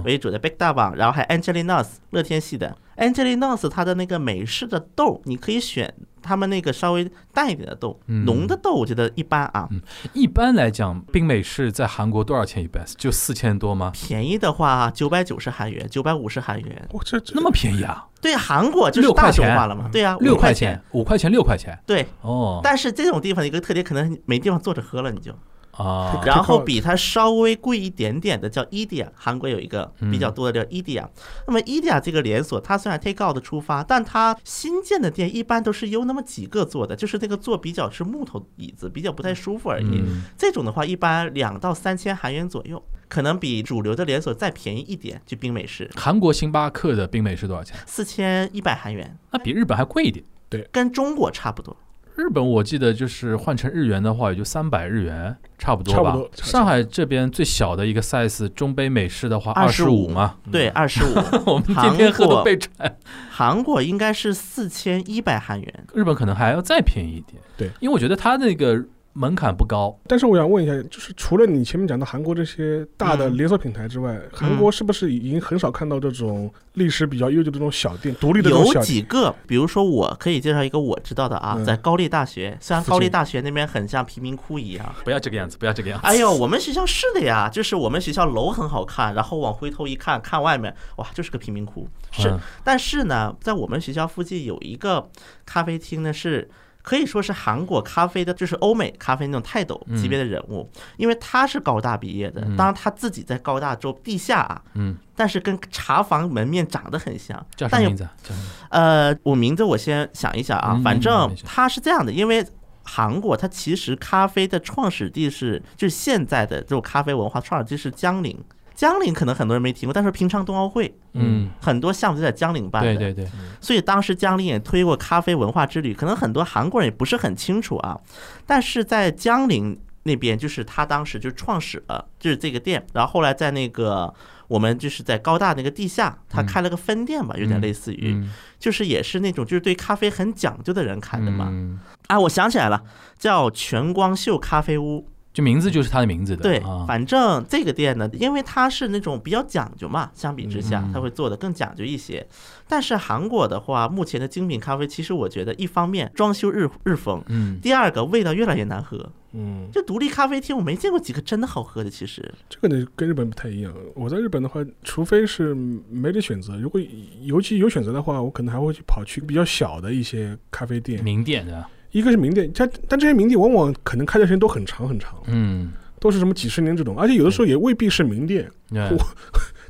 [0.05, 9.67] 为主的 Big 大榜，然后还有 Angelinos 乐天系的 Angelinos，它的那个美式的豆，你可以选他们那个稍微淡一点的豆，嗯浓的豆我觉得一般啊。
[10.13, 12.79] 一般来讲，冰美式在韩国多少钱一杯？
[12.97, 13.91] 就四千多吗？
[13.93, 16.87] 便宜的话，九百九十韩元，九百五十韩元。
[16.91, 18.07] 我这这那么便宜啊？
[18.21, 19.89] 对，韩国就是大众钱化了嘛。
[19.91, 21.77] 对啊，六块钱。，五块钱，六块钱。
[21.85, 25.31] 对，哦，但是这种地方的一个特点，可能没地方坐着喝了，你就
[25.77, 31.07] 啊，然后比它稍微贵一点点的叫 Edia，韩国有一个嗯比较多的叫 Edia。
[31.47, 39.85] 那么 Edia 这个连锁，它虽然 take out 出发，但它新建的店一般都是有那么几个做的，就是那个坐比较是木头椅子，比较不太舒服而已。
[39.85, 45.21] 嗯这种的话，一般两到三千韩元左右，可能比主流的连锁再便宜一点。
[45.25, 47.77] 就冰美式，韩国星巴克的冰美式多少钱？
[47.85, 50.23] 四千一百韩元，那比日本还贵一点。
[50.47, 51.75] 对跟中国差不多。
[52.15, 56.01] 日本我记得就是换成日元的话，也就三百日元，差不多吧。
[56.01, 60.35] 差不多不多上海这边最小的一个 size 中杯美式的话，二十五嘛。
[60.51, 61.13] 对，二十五。
[61.45, 62.97] 我们天天喝都被传。
[63.29, 65.85] 韩国应该是四千一百韩元。
[65.93, 67.41] 日本可能还要再便宜一点。
[67.57, 68.81] 对，因为我觉得它那个
[69.17, 69.97] 门槛不高。
[70.07, 78.83] 但是我想问一下，就是除了你前面讲的韩国这些大的嗯连锁品牌之外，韩国是不是已经很少看到这种历史比较悠久的这种小店、独立的这种有小店？
[78.83, 84.95] 几个，比如说我可以介绍一个我知道的啊，嗯在高丽大学，虽然高丽大学那边很像贫民窟一样。
[85.05, 86.05] 不要这个样子，不要这个样子。
[86.05, 91.87] 哎呦，我们学校是的呀，就是我们学校楼很好看，然后往回头一看，看外面，哇，就是个贫民窟。
[92.11, 95.09] 是，嗯但是呢，在我们学校附近有一个
[95.45, 96.49] 咖啡厅呢，是
[96.85, 102.55] 可以说是韩国咖啡的，就是欧美咖啡那种泰斗级别的人物，因为他是高大毕业的，嗯。
[102.55, 108.13] 当然他自己在高大州地下啊，嗯，但是跟茶房门面长得很像，但也么名字啊？
[108.21, 108.45] 叫什么？
[108.45, 112.45] 名字呃，我名字我先想一想啊嗯，反正他是这样的，因为
[112.83, 118.37] 韩国它其实咖啡的创始地是，就是现在的这种咖啡文化创始地是江陵。
[118.75, 127.97] 江陵可能很多人没听过，但是平昌冬奥会嗯，很多项目就在江陵办的，对对对，所以当时江陵也推过咖啡文化之旅，可能很多韩国人也不是很清楚啊。
[128.45, 134.13] 但是在江陵那边，就是他当时就创始了，就是这个店，然后后来在那个
[134.49, 141.47] 我们就是在高大那个地下，他开了个分店吧，有点类似于，嗯，就是也是那种就是对咖啡很讲究的人开的嘛。
[141.49, 142.83] 嗯啊，我想起来了，
[143.17, 145.07] 叫全光秀咖啡屋。
[145.35, 146.41] 就名字就是它的名字的。
[146.41, 152.25] 对啊，，反正这个店呢，因为它是那种比较讲究嘛，相比之下嗯，它会做的更讲究一些。
[152.69, 159.11] 但是韩国的话，目前的精品咖啡，其实我觉得一方面装修日日风，嗯，第二个味道越来越难喝。
[159.37, 161.89] 嗯，就独立咖啡厅，我没见过几个真的好喝的。
[161.89, 163.73] 其实，这个呢跟日本不太一样。
[163.93, 166.79] 我在日本的话，除非是没得选择，如果
[167.23, 171.03] 尤其有选择的话，我可能还会去跑去比较小的一些咖啡店。
[171.03, 178.51] 名店的，一个是名店，但但这些名店往往可能开的时间都很长很长，嗯，都是什么几十年这种，而且有的时候也未必是名店。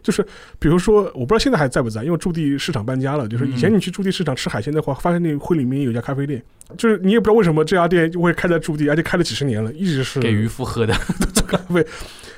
[0.06, 0.24] 就是
[0.60, 3.28] 比如说，我不知道现在还在不在，因为驻地市场搬家了。
[3.28, 6.40] 就是以前嗯你去驻地市场吃海鲜的话，发现那会里面有一家咖啡店，
[6.78, 10.94] 就是你也不知道为什么这家店就会开在驻地，而且开了几十年了，一直是给渔夫喝的。
[11.48, 11.84] 咖啡。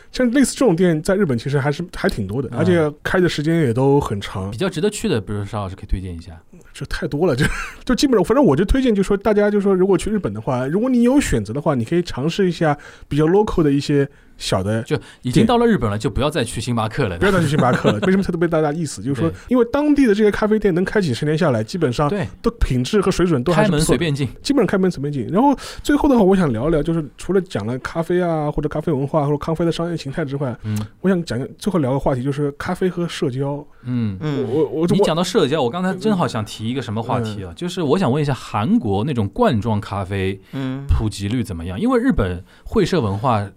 [0.09, 6.31] 像类似这种店，在日本其实还是还挺多的，嗯而且开的时间也都很长比，较值得去的，比如说邵老师可以推荐一下。
[6.73, 7.45] 这太多了，就
[7.83, 12.77] 就基本上，反正我就推荐，就说大家就说，如果去日本的话，如果你有选择的话，你可以尝试一下
[13.07, 17.17] 比较 local 的一些小的就已经到了日本了，就不要再去星巴克了。
[17.17, 17.99] 不要再去星巴克了。
[18.05, 19.01] 为什么特别大家意思？
[19.03, 24.27] 就是说，因为当地的这些咖啡店能开几十年下来，基本上对，都品质和水准都还开门随便进。
[24.41, 25.27] 基本上开门随便进。
[25.27, 33.65] 然后最后的话，我想聊聊，就是除了讲了咖啡啊，或者咖啡文化，或者咖啡的商业形态之外，嗯我想讲最后聊个话题，就是咖啡和社交。
[33.83, 34.17] 嗯。
[34.21, 37.51] 嗯，我我你我讲到社交，我刚才正好想提一个什么话题啊？
[37.55, 41.79] 就是我想问一下，韩国那种罐装咖啡嗯普及率怎么样？
[41.79, 43.47] 因为日本会社文化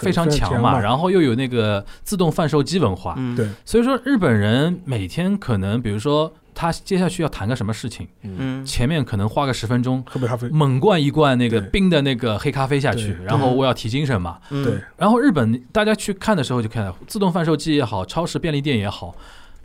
[0.00, 3.48] 非常强嘛，然后又有那个自动贩售机文化，嗯，对。
[3.64, 8.64] 所以说日本人每天可能，比如说他接下去要谈个什么事情，嗯。
[8.64, 14.38] 前面可能花个十分钟，喝杯咖啡，猛灌一罐那个冰的那个黑咖啡下去，然后我要提精神嘛。
[14.50, 14.64] 嗯。
[14.64, 19.14] 对，然后日本大家去看的时候就看到自动贩售机也好，超市便利店也好。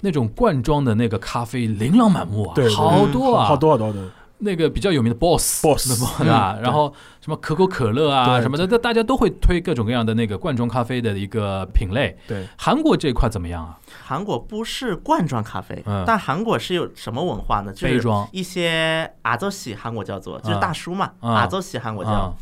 [0.05, 2.75] 那种罐装的那个咖啡琳琅满目啊，对对。
[2.75, 3.99] 好多啊，好多好多的。
[4.39, 5.87] 那个比较有名的 Boss Boss，
[6.19, 6.57] 对吧？
[6.57, 12.17] 嗯然后什么可口可乐啊对什么的，大大家都会推各种各样的那个罐装咖啡的一个品类。
[12.27, 13.77] 对，韩国这一块怎么样啊？
[14.03, 17.71] 韩国不是罐装咖啡，嗯但韩国是有什么文化呢？
[17.71, 22.33] 就是一些阿周喜，韩国叫做就是啊大叔嘛，啊阿周喜韩国叫啊，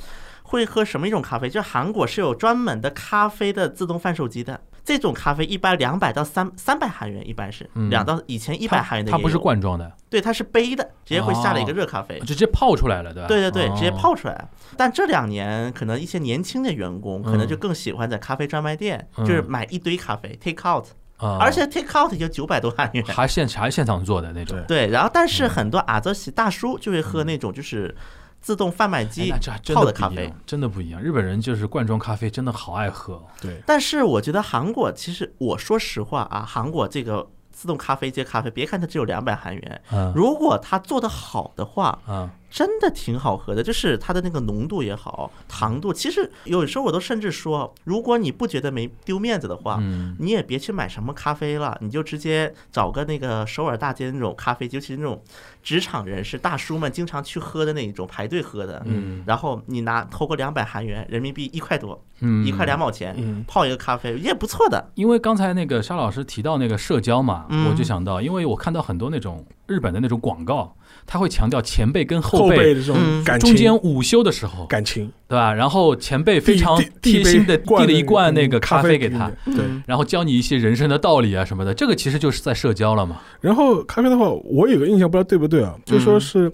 [0.44, 1.48] 会喝什么一种咖啡？
[1.50, 7.90] 就是韩国是有专门的咖啡的自动贩售机的，这种咖啡一般两百到三三百韩元，一般是嗯。
[7.90, 12.20] 两到以前一百韩元的它不是，罐装的，对，它是杯的，直接会下了一个热咖啡。
[12.22, 13.28] 直接泡出来了，对吧？
[13.28, 13.74] 对对对，哦。
[13.76, 14.50] 直接泡出来。
[14.76, 19.26] 但这两年，可能一些年轻的员工可能就更喜欢在咖啡专卖店，嗯。
[19.26, 20.86] 就是买一堆咖啡 take out，
[21.18, 23.04] 啊而且 take out 也就九百多韩元。
[23.06, 24.58] 还现还现场做的那种。
[24.68, 27.96] 对，然后但是很多阿泽西大叔就会喝那种就是
[28.42, 29.32] 自动贩卖哎机
[29.74, 31.00] 泡的咖啡真的不一样。
[31.00, 33.24] 日本人就是罐装咖啡，真的好爱喝哦。
[33.40, 45.94] 对，但是我觉得韩国其实我说实话啊，韩国这个自动咖啡机咖啡，别看它只有两百韩元，嗯如果它做的好的话，嗯真的挺好喝的，就是它的那个浓度也好，糖度。
[45.94, 55.22] 其实有时候我都甚至说，如果你不觉得没丢面子的话，嗯，你也别去买什么咖啡了，你就直接找个那个首尔大街那种咖啡，尤其是那种
[55.64, 58.84] 职场人士大叔们经常去喝的那一种排队喝的。
[58.86, 64.92] 嗯然后你拿投个两百韩元，人民币一块多，嗯一块两毛钱，嗯泡一个咖啡也不错的。
[64.96, 70.76] 因为刚才那个沙老师提到那个社交嘛，嗯我就想到，因为我看到很多那种日本的那种广告，
[71.06, 75.54] 他会强调前辈跟后辈辈的这种嗯感情，中间午休的时候，感情，对吧？
[75.54, 79.56] 然后前辈非常贴心的递了一罐那个咖咖啡给他，对。
[79.58, 83.20] 嗯然后教你一些人生的道理啊什么的，这个其实就是在社交了嘛。
[83.42, 85.76] 然后咖啡的话，我有个印象，不知道对不对啊？
[85.86, 86.52] 就说是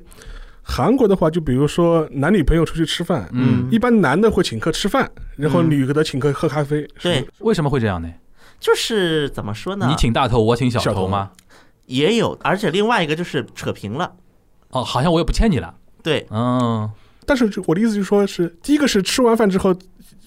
[0.63, 6.77] 韩国的话，就比如说男女朋友出去吃饭，嗯，一般男的会请客吃饭，然后嗯女的请客喝咖啡。
[6.97, 8.09] 是对，为什么会这样呢？
[8.59, 9.87] 就是怎么说呢？
[9.87, 11.31] 你请大头，我请小头吗？
[11.85, 14.13] 也有，而且另外一个就是扯平了。
[14.69, 15.73] 哦，好像我也不欠你了。
[16.03, 16.89] 对，嗯，
[17.25, 19.75] 但是我的意思就是说是，第一个是吃完饭之后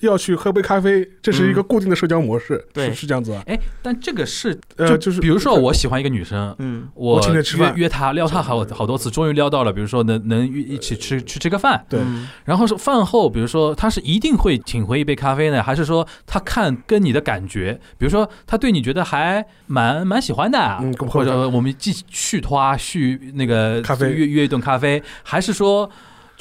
[0.01, 2.88] 要去喝杯咖啡，这是一个固定的社交模式，对。
[2.90, 3.42] 是是这样子啊。
[3.46, 6.88] 哎，但这个是呃，就是比如说我喜欢一个女生，嗯。
[6.94, 7.72] 我我请她吃饭。
[7.74, 12.01] 约约她撩她好好多次，终于撩到了，比如说能能约一起吃去吃个饭，对。
[12.01, 12.28] 嗯。
[12.44, 24.11] 然后是饭后，比如说她是一定会请回一杯咖啡呢，还是说她看跟你的感觉，比如说她对你觉得还蛮蛮喜欢的，嗯或者我们继续拖续那个咖啡。
[24.11, 25.88] 约约一顿咖啡，还是说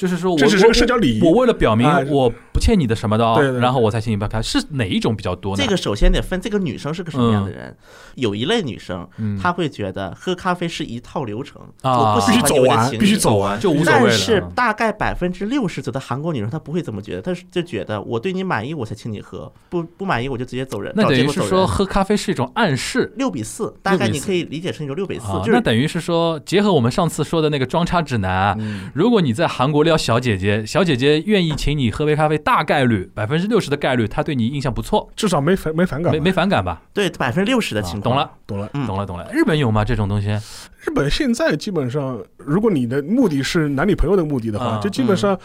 [0.00, 1.22] 就是说我这只是个我社交礼仪。
[1.22, 3.60] 我为了表明啊我不欠你的什么的哦，对对对。
[3.60, 5.62] 然后我才请你杯咖啡，是哪一种比较多呢？
[5.62, 7.76] 这个首先得分这个女生是个什么样的人。
[8.14, 9.38] 有一类女生，嗯。
[9.38, 12.14] 她会觉得喝咖啡是一套流程，啊。
[12.14, 14.06] 我不必须走完，有的情必须侣走完，就无所谓了。
[14.08, 21.66] 但是嗯大概百分之六十左右的韩国女生她不会这么觉得，她是就觉得我对你满意我才请你喝，不不满意我就直接走人，那找等于是说。
[21.66, 23.12] 喝咖啡是一种暗示。
[23.16, 28.90] 六比四，大概6比4你可以理解成一种六比四，啊，就是那等于是说，结合我们上次说的那个装叉指南啊，嗯。
[28.94, 36.80] 如果你在韩国撩小姐姐，小姐姐愿意请你喝杯咖啡，大概率百分之六十的概率，她对你印象不错，至少没反没反感，没没反感吧？
[36.94, 38.16] 对百分之六十的情况。
[38.16, 38.86] 啊懂了，懂了。
[38.86, 39.28] 嗯懂了，懂了。
[39.32, 39.84] 日本有吗？
[39.84, 40.28] 这种东西？
[40.28, 45.36] 日本现在基本上，如果你的目的是男女朋友的目的的话，啊就基本上，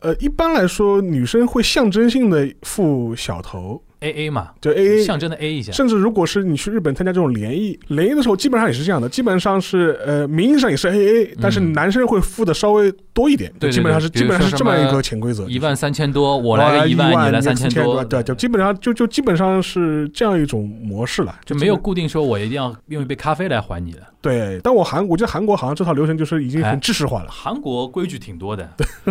[0.00, 5.72] 呃，一般来说，女生会象征性的付小头，A A 嘛，就 A A 象征的 A 一下。
[5.72, 15.44] 甚至如果是你去日本参加这种联谊，联谊的时候基本上也是这样的，基本上是呃名义上也是 A A，但是男生会付的稍微多一点，对基本上是基本上是这么一个潜规则。
[15.48, 24.00] 一万三千多，我来个一一万，你来三三千多，对，就基本上就就基本上是这样一种模式了，就没有固定说我一定要用一杯咖啡来还你的。
[24.20, 24.60] 对。
[24.62, 27.30] 但我韩我觉得韩国好像这套流程就是已经哎很制式化了。
[27.30, 28.68] 韩国规矩挺多的，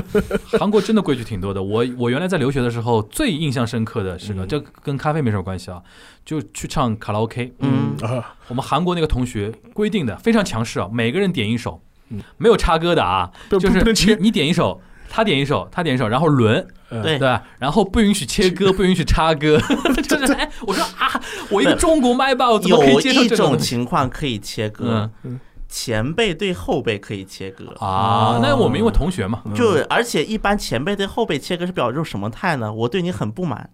[0.60, 1.62] 韩国真的规矩挺多的。
[1.62, 5.82] 我我原来在留学的时候，最印象深刻的是个，嗯这跟咖啡没什么关系啊，
[6.26, 7.54] 就去唱卡拉 OK。
[7.60, 14.80] 嗯啊，我们韩国那个同学规定的非常强势啊，每个人点一首嗯，没有插歌的啊，就是你不能切，你点一首，
[15.10, 17.44] 他点一首，他点一首，然后轮，嗯对对吧？
[17.60, 19.60] 然后不允许切歌，不允许插歌，
[20.08, 25.40] 就是哎，我说啊，我一个中国麦霸，我怎么可以接受这种情况可以切歌嗯，
[25.70, 27.74] 前辈对后辈可以切割。
[27.80, 28.40] 啊？
[28.42, 32.72] 那我们因为同学嘛，就而且一般前辈对后辈切割是表示什么态呢？
[32.72, 33.70] 我对你很不满，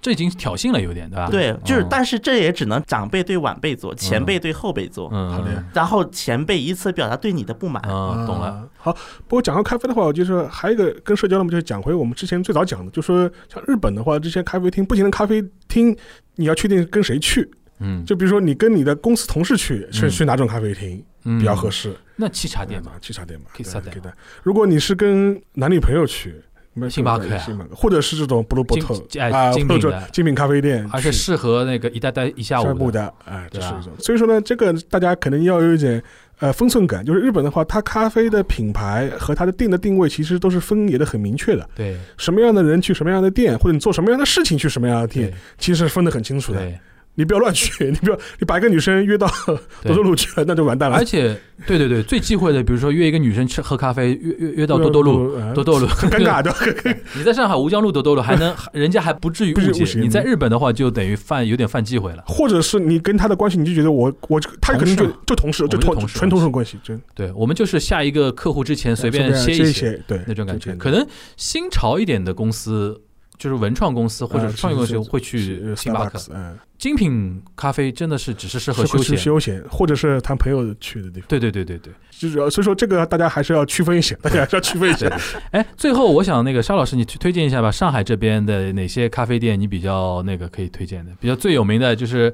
[0.00, 1.28] 这已经挑衅了，有点对吧？
[1.30, 7.82] 对，就是嗯但是这也只能长辈对晚辈做，前辈对后辈做，嗯，好的然后前辈以此表达对你的不满。
[7.86, 8.46] 嗯，懂了。
[8.46, 8.68] 啊。
[8.78, 8.92] 好，
[9.28, 15.96] 不过讲到咖啡的话，我就是还有一个跟社交的嘛，就是讲回我们之前最早讲的，就说像日本的话，这些咖啡厅不仅的咖啡厅，
[16.36, 17.50] 你要确定跟谁去。
[17.82, 21.94] 嗯，就比如说你跟你的公司同事去，去嗯去哪种咖啡厅嗯比较合适？
[22.16, 24.14] 那沏茶店嘛，沏茶店嘛，可以茶店对的。
[24.42, 26.40] 如果你是跟男女朋友去，没
[26.88, 27.26] 星巴克
[27.74, 30.08] 或者是这种 Blue Bottle 哎啊，或者精品的。
[30.12, 33.12] 精品咖啡店去，而且适合那个一待待一下午的。
[33.24, 33.92] 哎，这对啊是一种。
[33.98, 36.02] 所以说呢，这个大家可能要有一点
[36.38, 41.96] 呃分寸感，就是日本的话，它咖啡的品牌和它的店的定位其实都是分野的很明确的，对。
[42.16, 46.60] 什么样的人去什么样的店，或者你做什么样的事情去什么样的店，其实是分得很清楚的。
[46.60, 46.78] 对，
[47.14, 50.96] 你不要乱去， 你不要你把一个女生约到多多州路去了，那就完蛋了。
[50.96, 55.34] 而且对对对，最忌讳的，比如说约一个女生吃喝咖啡，约约约到多多路。
[55.34, 56.54] 呃多多路很尴尬的。
[57.16, 59.98] 你在上海吴江路多多路还能，人家还不至于误解。
[60.00, 62.22] 你在日本的话，就等于犯有点犯忌讳了。
[62.26, 70.74] 或者是你跟他的关系，你就觉得我我他可能就就同事，就同事纯同事关系，真对我们就是下一个客户之前随便歇一歇，对那种感觉。
[70.76, 71.04] 可能
[71.36, 73.00] 新潮一点的公司，
[73.40, 76.20] 就是文创公司或者呃是创业公司会去星巴克。
[76.30, 79.16] 嗯，精品咖啡真的是只是适合休闲。
[79.16, 81.26] 休闲，或者是谈朋友去的地方。
[81.26, 81.90] 对对对对对。
[82.10, 85.10] 就是所以说这个大家还是要区分一下， 大家还是要区分一下。
[85.52, 91.10] 哎，最后我想那个沙老师，你去推荐一下吧，上海这边的哪些咖啡店你比较那个可以推荐的？
[91.18, 92.30] 比较最有名的就是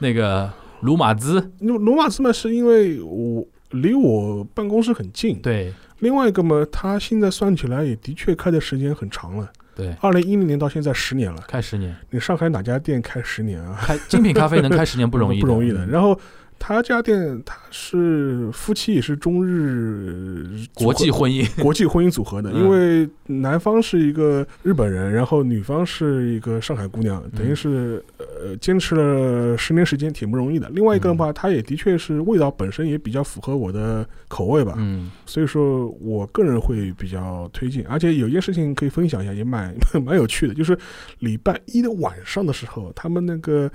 [0.00, 9.48] 那个鲁马兹，那罗马兹嘛，是因为我离我办公室很近，对，另外一个嘛，他现在算起来也的确开的时间很长了，
[9.80, 11.42] 对，二零一零年到现在十年了。
[11.48, 13.78] 开十年，你上海哪家店开十年啊？
[13.80, 15.86] 开精品咖啡能开十年不容易， 不容易的。
[15.86, 16.18] 嗯然后
[16.62, 30.68] 他家店他是夫妻也是中日国际婚姻， 国际婚姻组合的，嗯因为男方是一个日本人，然后女方是一个上海姑娘，等于是呃坚持了十年时间，挺不容易的。
[30.68, 37.84] 另外一个的话，它也的确是味道本身也比较符合我的口味吧，嗯所以说我个人会比较推荐。
[37.88, 40.78] 而且有一件事情可以分享一下，也蛮蛮有趣的，就是
[41.20, 43.70] 礼拜一的晚上的时候，他们那个。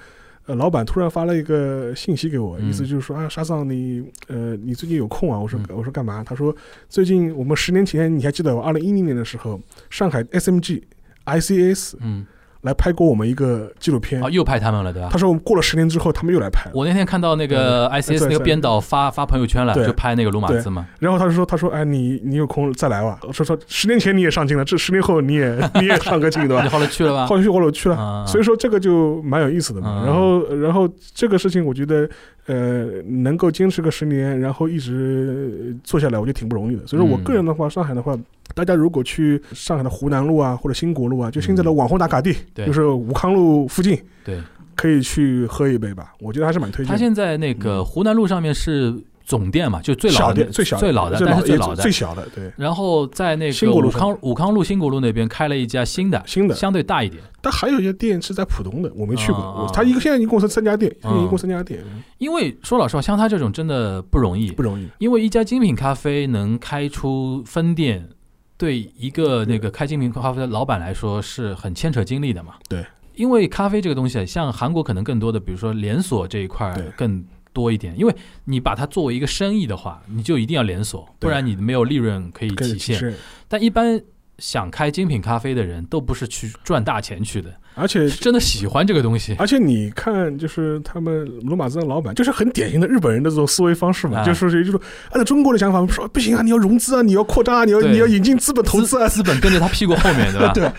[0.47, 5.39] 呃，老板突然发了一个信息给我，嗯意思就是说啊，沙桑你呃，你最近有空啊？
[5.39, 6.23] 我说嗯我说干嘛？
[6.23, 6.55] 他说
[6.87, 10.81] 最近我们十年前你还记得我二零一零年的时候，上海 SMG
[11.25, 12.25] ICS 嗯，
[12.65, 14.29] 来拍过我们一个纪录片啊，。
[14.29, 15.17] 又拍他们了，对吧他？
[15.17, 16.69] 说过了十年之后，他们又来拍。
[16.73, 27.27] 我那天看到那个嗯 ICS 那个编导发发朋友圈了，就拍那个鲁马兹嘛，然后他就说：“他说，哎，你你有空再来吧。”我说：“说十年前你也上镜了，这十年后你也你也上个镜，对吧 你？”后来去了吧？
[27.27, 30.01] 后来我去了，啊所以说这个就蛮有意思的嘛。
[30.01, 32.09] 嗯然后，然后这个事情我觉得，
[32.47, 36.85] 呃，能够坚持个十年，然后一直呃做下来，我觉得挺不容易的。
[36.85, 38.15] 所以说我嗯个人的话，上海的话，
[38.53, 44.39] 大家如果去上海的湖南路啊，或者新国路啊，就现在的网红打卡地，嗯就是武康路附近，对，
[44.75, 46.13] 可以去喝一杯吧。
[46.19, 46.91] 我觉得还是蛮推荐。
[46.91, 48.93] 他现在那个湖南路上面是
[49.25, 51.91] 总店嘛，就最老的店最小最老的，最但是最老的最。
[51.91, 56.53] 小的，对，然后在那个武康武康路新国路那边开了一家新的，新的。
[56.53, 57.23] 相对大一点。
[57.41, 59.69] 但还有一些店是在浦东的，我没去过。
[59.73, 61.83] 他一个现在一共是三家店，一共嗯三家店，
[62.17, 64.87] 因为说老实话，像他这种真的不容易不，容易。
[64.99, 68.09] 因为一家精品咖啡能开出分店，
[68.57, 72.55] 对一个那个开精品咖啡的老板来说是很牵扯精力的嘛。
[72.67, 77.23] 对，因为咖啡这个东西，像韩国可能更多的，比如说连锁这一块更
[77.55, 83.15] 多一点，因为你把它作为一个生意的话，你就一定要连锁，不然你没有利润可以体现。
[83.47, 83.99] 但一般
[84.37, 89.33] 想开精品咖啡的人都不是去赚大钱去的，而且是真的喜欢这个东西。
[89.39, 94.77] 而且你看，就是他们罗马兹的老板，就是很典型的日本人的这种思维方式嘛，啊就是就是
[95.11, 99.07] 按照中国的想法，说不行啊，你要融资啊，你要扩张啊，你要你要引进资本投资啊。
[99.07, 100.51] 资资本跟着他屁股后面，对吧？
[100.53, 100.69] 对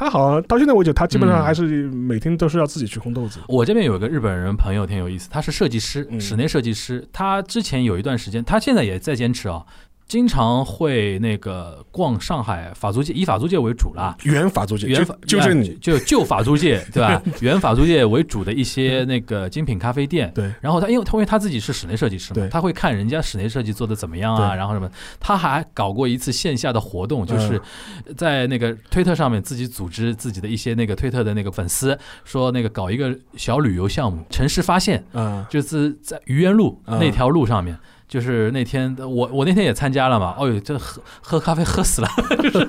[0.00, 3.38] 他好像到现在为止，他基本上嗯还是每天都是要自己去烘豆子。
[3.46, 7.06] 我这边有一个日本人朋友挺有意思，他是设计师，嗯室内设计师。
[7.12, 9.62] 他之前有一段时间，他现在也在坚持啊，
[10.10, 14.16] 经常会那个逛上海法租界，以法租界为主啦。
[14.24, 17.22] 原法租界，原法就是你，就 旧法租界对吧？
[17.40, 20.28] 原法租界为主的一些那个精品咖啡店。
[20.34, 24.90] 对然后他因为他因为他自己是室内设计师嘛，他会看人家室内设计做的怎么样啊，然后什么，
[25.20, 27.56] 他还搞过一次线下的活动，就是
[28.06, 37.78] 嗯在那个推特上面自己组织自己的一些那个推特的那个粉丝，说那个搞一个小旅游项目，城市发现，嗯，就是在愚园路嗯那条路上面。
[38.10, 42.08] 就是那天我我那天也参加了嘛，哦呦，这喝喝咖啡喝死了，
[42.42, 42.68] 就是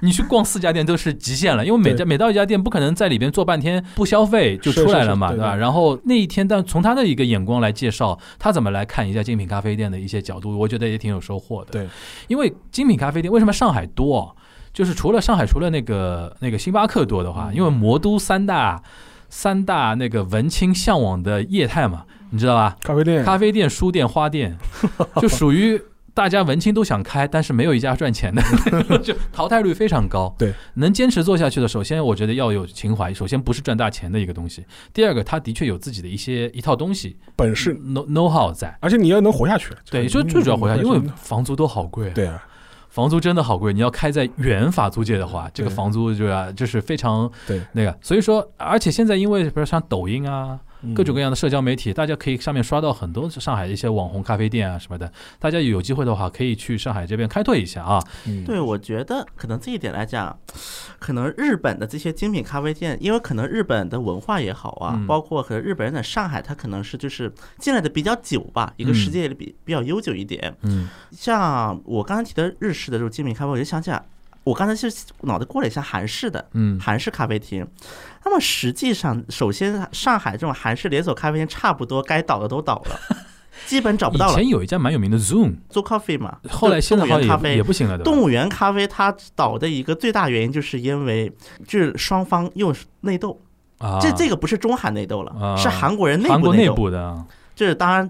[0.00, 5.44] 你去逛四家店都是极限了，因为每家每到一家店不可能在里边坐半天不消费就出来了嘛，对吧？
[5.44, 11.70] 是是对对然后那一天，但从他的一个眼光来介绍，他怎么来看一家精品咖啡店的一些角度，我觉得也挺有收获的。
[11.70, 11.88] 对，
[12.26, 14.34] 因为精品咖啡店为什么上海多？
[14.74, 18.82] 就是除了上海，除了那个那个星巴克多的话，嗯因为魔都三大
[19.28, 22.76] 三大那个文青向往的业态嘛，你知道吧？
[22.82, 24.56] 咖啡店，咖啡店、书店、花店，
[25.20, 25.80] 就属于
[26.14, 28.42] 大家文青都想开，但是没有一家赚钱的，
[28.98, 30.34] 就淘汰率非常高。
[30.36, 38.76] 对，能坚持做下去的，首先我觉得要有情怀，首先不是赚大钱的一个东西，第二个他的确有自己的一些一套东西本事，，know know how 在。
[38.80, 39.72] 而且你要能活下去。
[39.90, 42.10] 对，就就最主要活下去，因为嗯房租都好贵。
[42.10, 42.44] 对啊，
[42.88, 50.58] 房租真的好贵，你要开在原法租界的话，这个房租就要就是非常对那个，所以说，而且现在因为比如像抖音啊，嗯
[50.94, 58.02] 各种各样的社交媒体，大家可以上面刷到很多上海的一些网红咖啡店啊什么的，大家有机会的话可以去上海这边开拓一下啊。
[58.26, 60.38] 嗯对，我觉得可能这一点来讲，
[60.98, 70.54] 可能日本的这些精品咖啡店，因为可能日本的文化也好啊，嗯包括可能日本人在上海，他可能是就是进来的比较久吧，一个时间也比比较悠久一点。
[70.62, 74.02] 嗯像我刚才提的日式的这种精品咖啡，我就想起来，
[74.44, 74.88] 我刚才就
[75.22, 76.48] 脑袋过了一下韩式的。
[76.52, 77.66] 嗯韩式咖啡厅，
[78.24, 83.00] 那么实际上，首先上海这种韩式连锁咖啡店差不多该倒的都倒了，
[83.66, 84.32] 基本找不到了。
[84.32, 91.32] 以前有一家蛮有名的 Zoom，做 coffee 嘛，后来现在好动物园咖啡像也也不行了，动物园咖啡它倒的一个最大原因，就是因为
[91.66, 93.40] 就是双方用内斗，
[93.78, 96.74] 啊，这这个不是中韩内斗了，啊是韩国人内韩国内部内斗。
[96.74, 98.08] 部的啊，就是当然，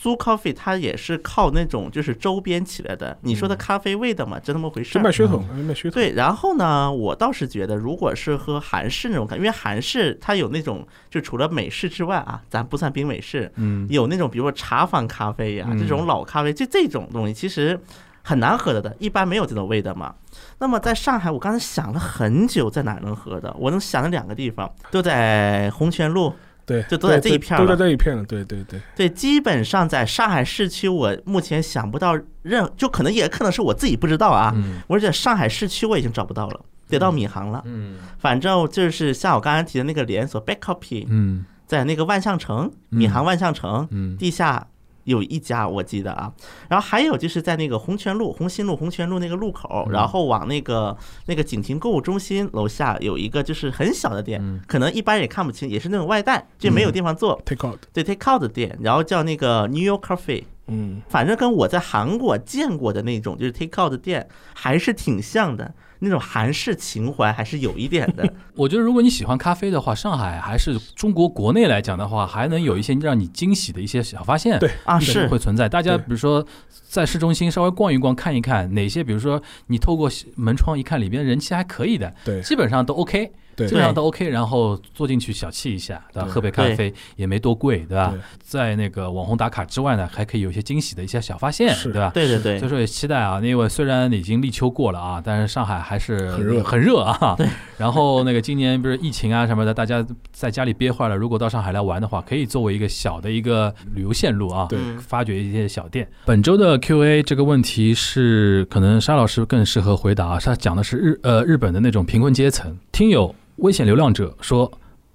[0.00, 3.14] 租 coffee 它也是靠那种就是周边起来的。
[3.20, 5.10] 你说的咖啡味的嘛，就那么回事儿就卖。
[5.10, 5.90] 噱头，卖噱头。
[5.90, 17.78] 对，然后呢，我倒是觉得，如果是喝韩式那种咖，因为韩式它有那种，就除了美式之外啊，咱不算冰美式，嗯有那种比如说茶坊咖啡呀、嗯这种老咖啡，就这种东西，其实
[18.22, 20.14] 很难喝的的，一般没有这种味的嘛。
[20.60, 23.54] 那么在上海，我刚才想了很久，在哪能喝的？
[23.58, 26.32] 我能想的两个地方，都在红泉路。
[26.70, 28.22] 对，就都在这一片儿都在这一片了。
[28.26, 34.52] 对对对，对，基本上在上海市区，我目前想不到任，就可能也可能是我自己不知道啊。
[34.54, 37.60] 嗯我在上海市区我已经找不到了，得到闵行了。
[37.64, 44.64] 嗯反正就是像我刚才提的那个连锁 Back Copy，嗯在那个万象城，嗯闵行万象城嗯地下
[45.10, 46.32] 有一家，我记得啊。
[46.68, 49.92] 然后还有就是在那个红泉路、红新路、红泉路那个路口，嗯。
[49.92, 50.96] 然后往那个
[51.26, 60.44] 那个景亭购物中心楼下有一个就是很小的店嗯，可能一般人也看不清，也是那种外带，就没有地方坐，take out，对 take out 的店，然后叫那个 New York Coffee。
[60.72, 68.30] 嗯，反正跟我在韩国见过的那种就是 take out 的店还是挺像的，那种韩式情怀还是有一点的。
[68.56, 74.58] 我觉得如果你喜欢咖啡的话，上海还是中国国内来讲的话，还能有一些让你惊喜的一些小发现。
[74.58, 75.68] 对啊，是会存在。
[75.68, 76.44] 大家比如说
[76.88, 84.28] 在市中心稍微逛一逛、看一看，哪些比如说你透过门窗一看，里边人气还可以的，对基本上都 OK，对基本上都 OK。
[84.28, 86.28] 然后坐进去小憩一下，对吧？
[86.28, 88.14] 喝杯咖啡也没多贵，对吧？
[88.40, 92.10] 在那个网红打卡之外呢，还可以有一些惊喜的一些小发现，对吧？
[92.14, 97.34] 对对对所以，说也期待啊，因为虽然已经立秋过了啊，但是上海还是很热很热啊。
[97.38, 97.46] 对
[97.76, 106.08] 然后那个今年不是疫情啊什么的，大家在家里憋坏了，如果到上海来玩的话，可以作为一个小的一个旅游线路啊，对嗯发掘一些小店。
[106.24, 112.76] 本周的 Q&A 这个问题是可能沙老师更适合回答啊，他讲的是日呃日本的那种贫困阶层。
[112.92, 114.70] 听友危险流浪者说。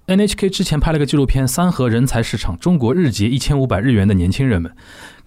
[0.08, 4.70] NHK 之前拍了个纪录片《三和人才市场：中国日结一千五百日元的年轻人们》，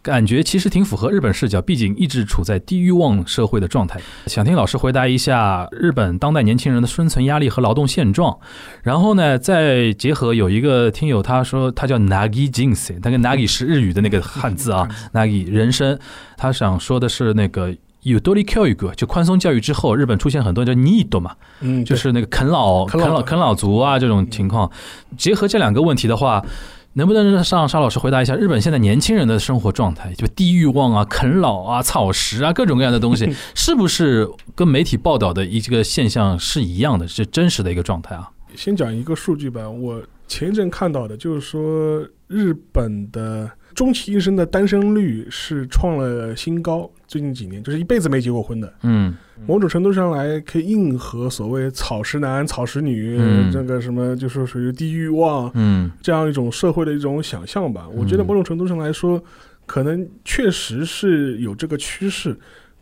[0.01, 3.99] 感觉其实挺符合日本视角，毕竟一直处在低欲望社会的状态。
[4.27, 8.39] 想听老师回答一下日本当代年轻人的生存压力和劳动现状，
[8.81, 15.99] 然后呢，再结合有一个听友他说他叫 Nagi Jinse，他跟 Nagi 是日语的那个汉字啊，Nagi 人生，
[16.37, 17.75] 他想说的是那个。
[18.03, 24.69] 有多利教育个，就宽松教育之后，日本出现很多叫 need 嘛，嗯，就是那个啃老、啃老啃老、族啊这种情况。
[25.17, 26.43] 结合这两个问题的话，
[26.93, 30.13] 能不能让沙老师回答一下日本现在年轻人的生活状态？
[30.13, 38.29] 就低欲望啊、啃老啊、草食啊各种各样的东西， 是不是跟媒体报道的一个现象是一样的，是真实的一个状态啊？
[38.55, 43.49] 先讲一个数据吧，我前一阵看到的，就是说日本的
[43.79, 48.73] 终其一生的单身率是创了新高，最近几年就是一辈子没结过婚的。
[48.83, 49.15] 嗯
[49.47, 57.87] 某种程度上来可以应和所谓草食男、草食女、嗯这个什么，就是属于低欲望嗯这样一种社会的一种想象吧。
[57.87, 59.23] 我觉得嗯某种程度上来说，
[59.65, 62.37] 可能确实是有这个趋势。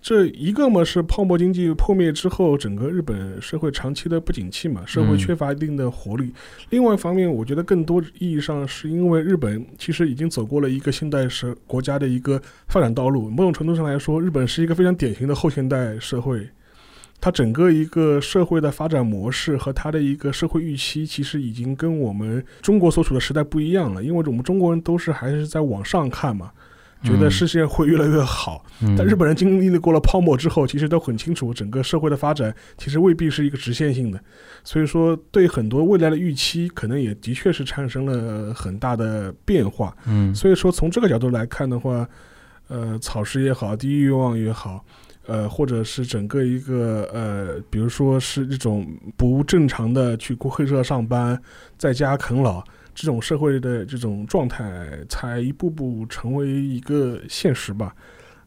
[0.08, 6.32] 这一个嘛是泡沫经济破灭之后，整个日本社会长期的不景气嘛，社会嗯缺乏一定的活力。
[6.70, 13.30] 另外一方面，我觉得更多意义上是因为日本其实已经走过了一个现代社国家的一个发展道路。
[13.30, 16.48] 某种程度上来说，日本是一个非常典型的后现代社会。
[17.20, 24.02] 它整个一个社会的发展模式和它的一个社会预期，其实已经跟我们中国所处的时代不一样了。
[24.02, 26.50] 因为我们中国人都是还是在往上看嘛，
[27.04, 28.66] 觉得世界会越来越好。
[28.82, 34.20] 嗯但日本人经历过了泡沫之后，其实都很清楚，整个社会的发展其实未必是一个直线性的，
[34.64, 39.96] 所以说对很多未来的预期，可能也的确是产生了很大的变化。
[40.06, 42.08] 嗯所以说从这个角度来看的话，
[42.68, 44.84] 呃，草食也好，低欲望也好。
[45.26, 48.88] 呃，或者是整个一个呃，比如说是这种
[49.18, 51.38] 不正常的去过黑社上班，
[51.78, 52.64] 在家啃老
[52.98, 57.96] 这种社会的这种状态，才一步步成为一个现实吧。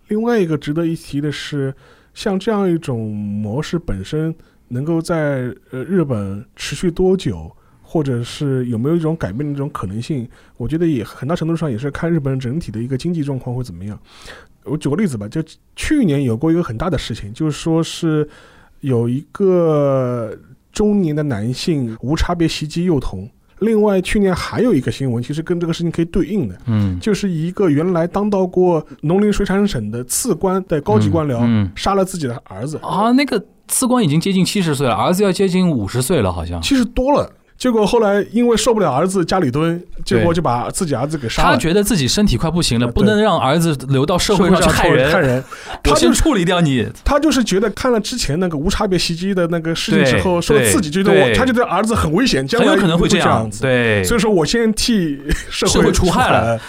[0.09, 1.73] 另外一个值得一提的是，
[2.15, 4.35] 像这样一种模式本身
[4.67, 7.49] 能够在呃日本持续多久，
[7.81, 13.97] 或者是有没有一种改变的这种可能性，我觉得也很大程度上也是看日本整体的一个经济状况会怎么样。
[14.65, 15.41] 我举个例子吧，就
[15.77, 18.29] 去年有过一个很大的事情，就是说是
[18.81, 20.37] 有一个
[20.73, 23.31] 中年的男性无差别袭击幼童。
[23.61, 36.61] 另外，去年还有一个新闻，其实跟这个事情可以对应的，嗯就是一个原来当到过农林水产省的次官的高级官僚，嗯杀了自己的儿子，啊，那个次官已经接近七十岁了，儿子要接近五十岁了，好像。
[36.61, 37.31] 七十多了。
[37.61, 41.51] 结果后来因为受不了儿子家里蹲，结果就把自己儿子给杀了。
[41.51, 45.45] 他觉得自己身体快不行了，啊不能让儿子留到社会上去害人，看人，
[45.83, 46.89] 他就是先处理掉你。
[47.05, 53.61] 他就是觉得看了之前那个无差别袭击的那个事情之后，对说自己觉得我，对他觉得儿子很危险，将来很有可能会这这样，子。
[53.61, 56.61] 对，所以说我先替社社会出除害了了。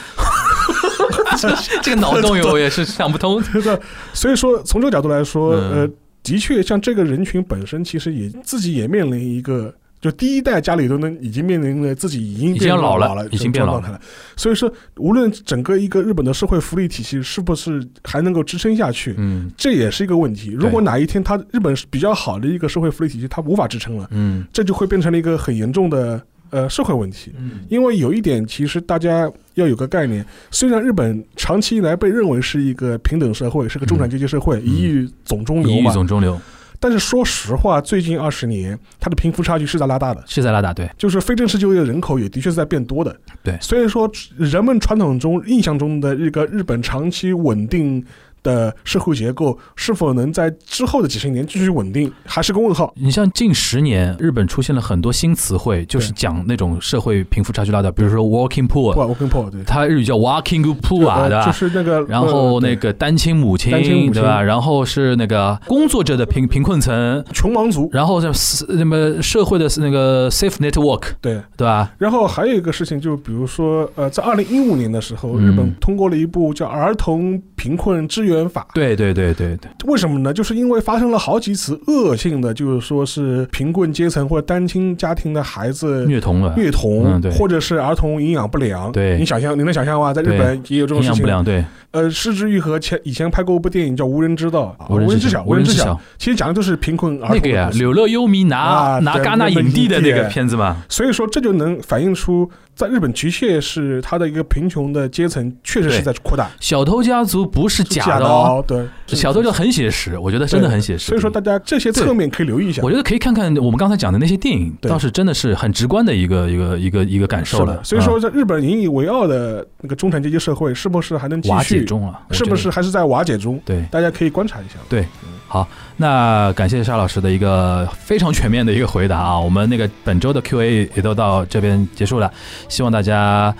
[1.81, 3.41] 这个脑洞我也是想不通。
[3.53, 3.79] 这个，
[4.11, 5.89] 所以说从这个角度来说，嗯呃，
[6.21, 14.01] 的确像这个人群本身，其实也自己也面临一个就第一代家里都能已经面临了自己已经变老了了，已经变状态了。
[14.35, 20.49] 所以说，无论整个一个日本的社会福利体系是不是还能够支撑下去，嗯这也是一个问题。
[20.49, 27.31] 如果哪一天它日本是比较好的一个社会福利体系，它无法支撑了，嗯这就会变成了一个很严重的呃社会问题。
[27.37, 36.39] 嗯因为有一点，其实大家要有个概念，虽然日本长期以来被认为是一个平等社会，是个中产阶级社会，一遇总中流一遇嘛，总中流
[36.81, 40.23] 但是说实话，最近二十年，它的贫富差距是在拉大的。
[40.25, 43.15] 是在拉大对，就是非正式就业的人口也的确是在变多的。
[43.43, 48.03] 对所以说人们传统中印象中的一个日本长期稳定
[48.43, 52.93] 的社会结构，是否能在之后的几十年继续稳定，还是个问号。
[52.95, 59.63] 你像近十年，日本出现了很多新词汇，就是讲那种社会贫富差距拉大，比如说 walking 不 poor，，working poor 对。
[59.63, 61.45] 它日语叫 walking poor，呃对吧？
[61.45, 64.41] 就是那个，然后呃那个单亲母亲，单亲母亲对吧？
[64.41, 71.41] 然后是那个工作者的贫贫困层，穷忙族，然后是那么社会的那个 safe network，对。
[71.57, 71.91] 对吧？
[71.97, 78.65] 然后还有一个事情，就比如说，呃，在二零一五年的时候，嗯日本通过了一部叫《儿童贫困支援法》。
[78.73, 80.33] 对对对对对，为什么呢？
[80.33, 88.91] 就是因为发生了好几次恶性的，就是说是贫困阶层或者单亲家庭的孩子虐童了，虐童，嗯对或者是儿童营养不良。
[88.91, 90.13] 对你想象，你能想象吗？
[90.13, 91.17] 在日本也有这种事情。
[91.17, 95.99] 营养不良，对，呃，失之愈合前以前拍过一部电影叫《无人知道》，啊无人知晓，无人知晓。
[96.17, 106.49] 其实讲的都是贫困儿童那个呀，的故事柳乐优弥拿啊拿戛纳影帝的那个片子嘛，所以说，这就能反映出，在日本的确是他的一个贫穷的阶层确实是在扩大。
[106.59, 111.07] 小偷家族不是假的哦，哦，对，小偷就很写实，我觉得真的很写实。
[111.07, 112.89] 所以说，大家这些侧面可以留意一下我。
[112.91, 117.81] 觉得可以看看我们刚才讲的那些电影，倒是真的是很直观的一个一个一个一个感受了。
[117.83, 121.85] 所以说，嗯在日本引以为傲的那个中产阶级社会，是不是还能继瓦解续？
[121.85, 123.59] 中了，是不是还是在瓦解中？
[123.65, 123.83] 对？
[123.89, 124.75] 大家可以观察一下。
[124.89, 125.05] 对，
[125.47, 125.67] 好，
[125.97, 132.31] 那感谢沙老师的一个非常全面的一个回答啊，我们那个本周的 Q&A 也都到这边结束了，
[132.71, 133.53] 希望大家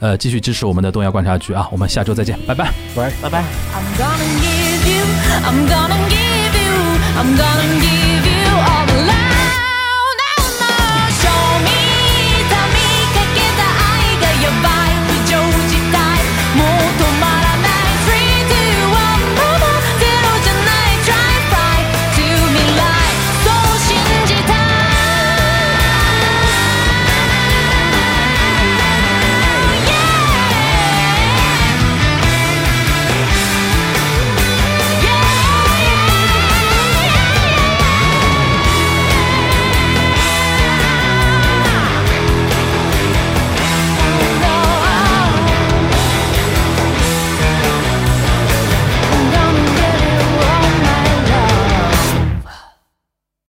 [0.00, 2.70] 呃继续支持我们的东亚观察局啊，我们下周再见，拜拜。
[3.22, 3.44] 拜拜。
[5.42, 5.64] I'm
[7.28, 8.15] gonna